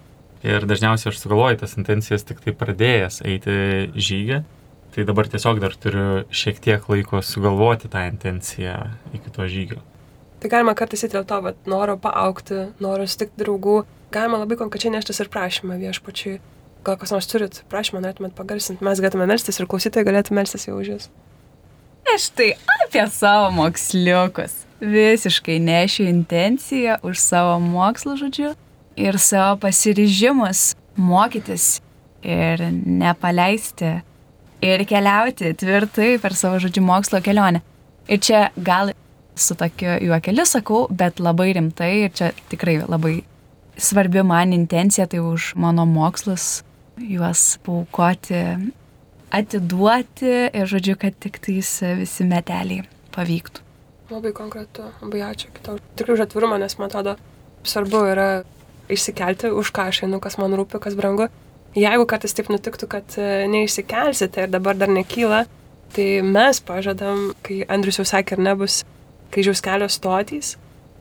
[0.45, 3.55] Ir dažniausiai aš sugalvoju tas intencijas tik tai pradėjęs eiti
[3.95, 4.43] žygį.
[4.95, 8.77] Tai dabar tiesiog dar turiu šiek tiek laiko sugalvoti tą intenciją
[9.17, 9.81] iki to žygio.
[10.39, 13.79] Tai galima kartais įti dėl to, kad noro paaukti, noro sutikti draugų.
[14.13, 16.37] Galima labai konkrečiai neštis ir prašymą viešpačiui.
[16.85, 20.77] Gal kas nors turit prašymą, norėtumėt pagarsinti, mes galėtume melstis ir klausytojai galėtų melstis jau
[20.77, 21.09] už jūs.
[22.13, 24.64] Aš tai apie savo moksliukus.
[24.85, 28.51] Visiškai nešiu intenciją už savo mokslo žodžiu
[28.95, 31.79] ir savo pasiryžimus mokytis
[32.21, 33.95] ir nepaleisti
[34.61, 37.63] ir keliauti tvirtai per savo žodžių mokslo kelionę.
[38.07, 38.93] Ir čia gal
[39.35, 43.17] su tokiu juokeliu sakau, bet labai rimtai ir čia tikrai labai
[43.77, 46.63] svarbi man intencija, tai už mano mokslus
[47.01, 48.41] juos paukoti,
[49.35, 53.64] atiduoti ir žodžiu, kad tik tais visi meteliai pavyktų.
[54.11, 55.79] Labai konkretu, labai ačiū kitau.
[55.97, 57.15] Tikrai už atvirumą, nes man atrodo
[57.65, 58.27] svarbu yra
[58.93, 61.31] išsikelti, už ką aš einu, kas man rūpi, kas brangu.
[61.75, 65.41] Jeigu kartais taip nutiktų, kad e, neišsikelsite ir dabar dar nekyla,
[65.95, 68.83] tai mes pažadam, kai Andrius jau sakė, ir nebus
[69.33, 70.53] kryžiaus kelio stotys.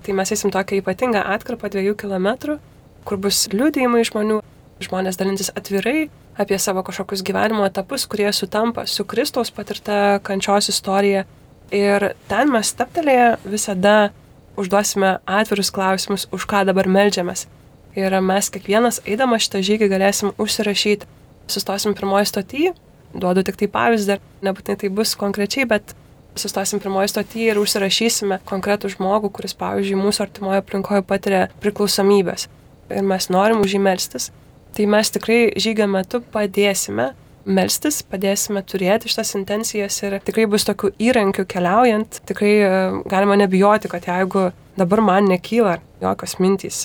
[0.04, 2.58] Tai mes eisim tokią ypatingą atkarpą dviejų kilometrų,
[3.04, 4.40] kur bus liūdėjimai žmonių,
[4.84, 6.08] žmonės dalintis atvirai
[6.40, 11.24] apie savo kažkokius gyvenimo etapus, kurie sutampa su Kristaus patirta kančios istorija.
[11.72, 14.12] Ir ten mes staptelėję visada
[14.60, 17.46] užduosime atvirus klausimus, už ką dabar melžiamės.
[17.94, 21.08] Ir mes kiekvienas eidama šitą žygį galėsim užsirašyti.
[21.50, 22.72] Sustosim pirmoji stotyje,
[23.14, 25.94] duodu tik tai pavyzdį, nebūtinai tai bus konkrečiai, bet
[26.40, 32.48] sustosim pirmoji stoty ir užsirašysime konkretų žmogų, kuris, pavyzdžiui, mūsų artimoje aplinkoje patiria priklausomybės
[32.90, 34.30] ir mes norim už jį melstis,
[34.74, 37.12] tai mes tikrai žygio metu padėsime
[37.44, 42.70] melstis, padėsime turėti šitas intencijas ir tikrai bus tokių įrankių keliaujant, tikrai e,
[43.10, 46.84] galima nebijoti, kad jeigu dabar man nekyla jokios mintys,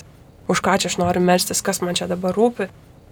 [0.50, 2.68] už ką čia aš noriu melstis, kas man čia dabar rūpi,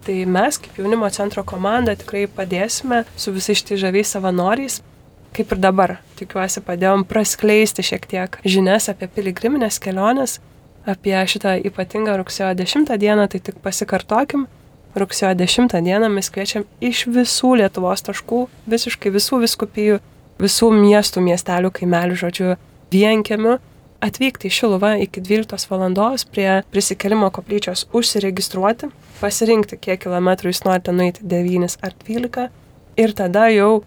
[0.07, 4.80] tai mes kaip jaunimo centro komanda tikrai padėsime su visais šitais žaviais savanoriais
[5.36, 10.38] kaip ir dabar, tikiuosi, padėjom praskleisti šiek tiek žinias apie piligriminės keliones,
[10.88, 14.46] apie šitą ypatingą rugsėjo 10 dieną, tai tik pasikartokim.
[14.99, 19.99] Rugsėjo 10 dieną mes kviečiam iš visų Lietuvos taškų, visiškai visų viskupijų,
[20.42, 22.55] visų miestų, miestelių, kaimelių, žodžiu,
[22.92, 23.59] vienkėmių,
[24.05, 26.16] atvykti į Šiluvą iki 12 val.
[26.32, 28.90] prie prisikelimo koplyčios užsiregistruoti,
[29.20, 32.49] pasirinkti, kiek kilometrų jūs norite nueiti 9 ar 12
[32.96, 33.82] ir tada jau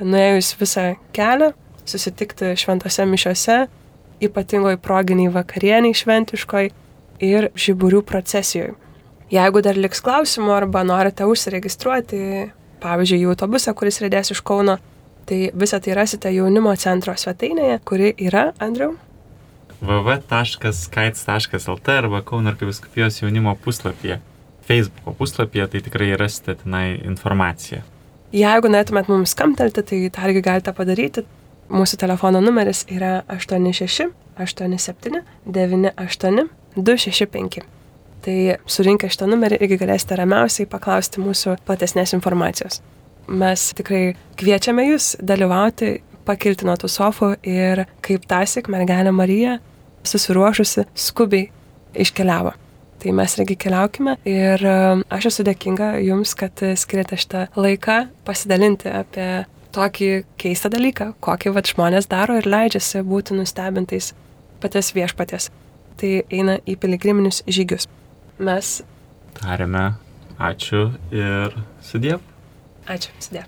[0.00, 1.52] nuėjus visą kelią,
[1.86, 3.66] susitikti šventose mišiose,
[4.20, 6.70] ypatingoj proginiai vakarieniai šventiškoj
[7.20, 8.74] ir žiburių procesijoje.
[9.32, 12.20] Jeigu dar liks klausimų arba norite užsiregistruoti,
[12.82, 14.76] pavyzdžiui, į autobusą, kuris rėdės iš Kauno,
[15.26, 18.92] tai visą tai rasite jaunimo centro svetainėje, kuri yra, Andriu?
[19.80, 24.20] www.skaits.lt arba Kauno arkiviskupijos jaunimo puslapyje.
[24.68, 27.82] Facebook'o puslapyje tai tikrai rasite tenai informaciją.
[28.34, 31.26] Jeigu norėtumėt mums skamtelti, tai tą irgi galite padaryti.
[31.66, 37.75] Mūsų telefono numeris yra 86 87 98 265.
[38.26, 42.80] Tai surinkę šitą numerį irgi galėsite ramiausiai paklausti mūsų platesnės informacijos.
[43.30, 49.60] Mes tikrai kviečiame jūs dalyvauti, pakilti nuo tų sofų ir kaip tasik mergelė Marija
[50.06, 51.52] susiruošusi skubiai
[51.94, 52.54] iškeliavo.
[52.98, 54.76] Tai mes irgi keliaukime ir e,
[55.12, 59.28] aš esu dėkinga Jums, kad skiriate šitą laiką pasidalinti apie
[59.76, 60.10] tokį
[60.40, 64.14] keistą dalyką, kokį vat žmonės daro ir leidžiasi būti nustebintais
[64.62, 65.50] paties viešpatės.
[66.00, 67.86] Tai eina į piligriminius žygius.
[68.38, 68.82] Mes
[69.36, 69.84] Tariame
[70.36, 70.80] ačiū
[71.12, 72.20] ir sudėv.
[72.92, 73.44] Ačiū, sudė.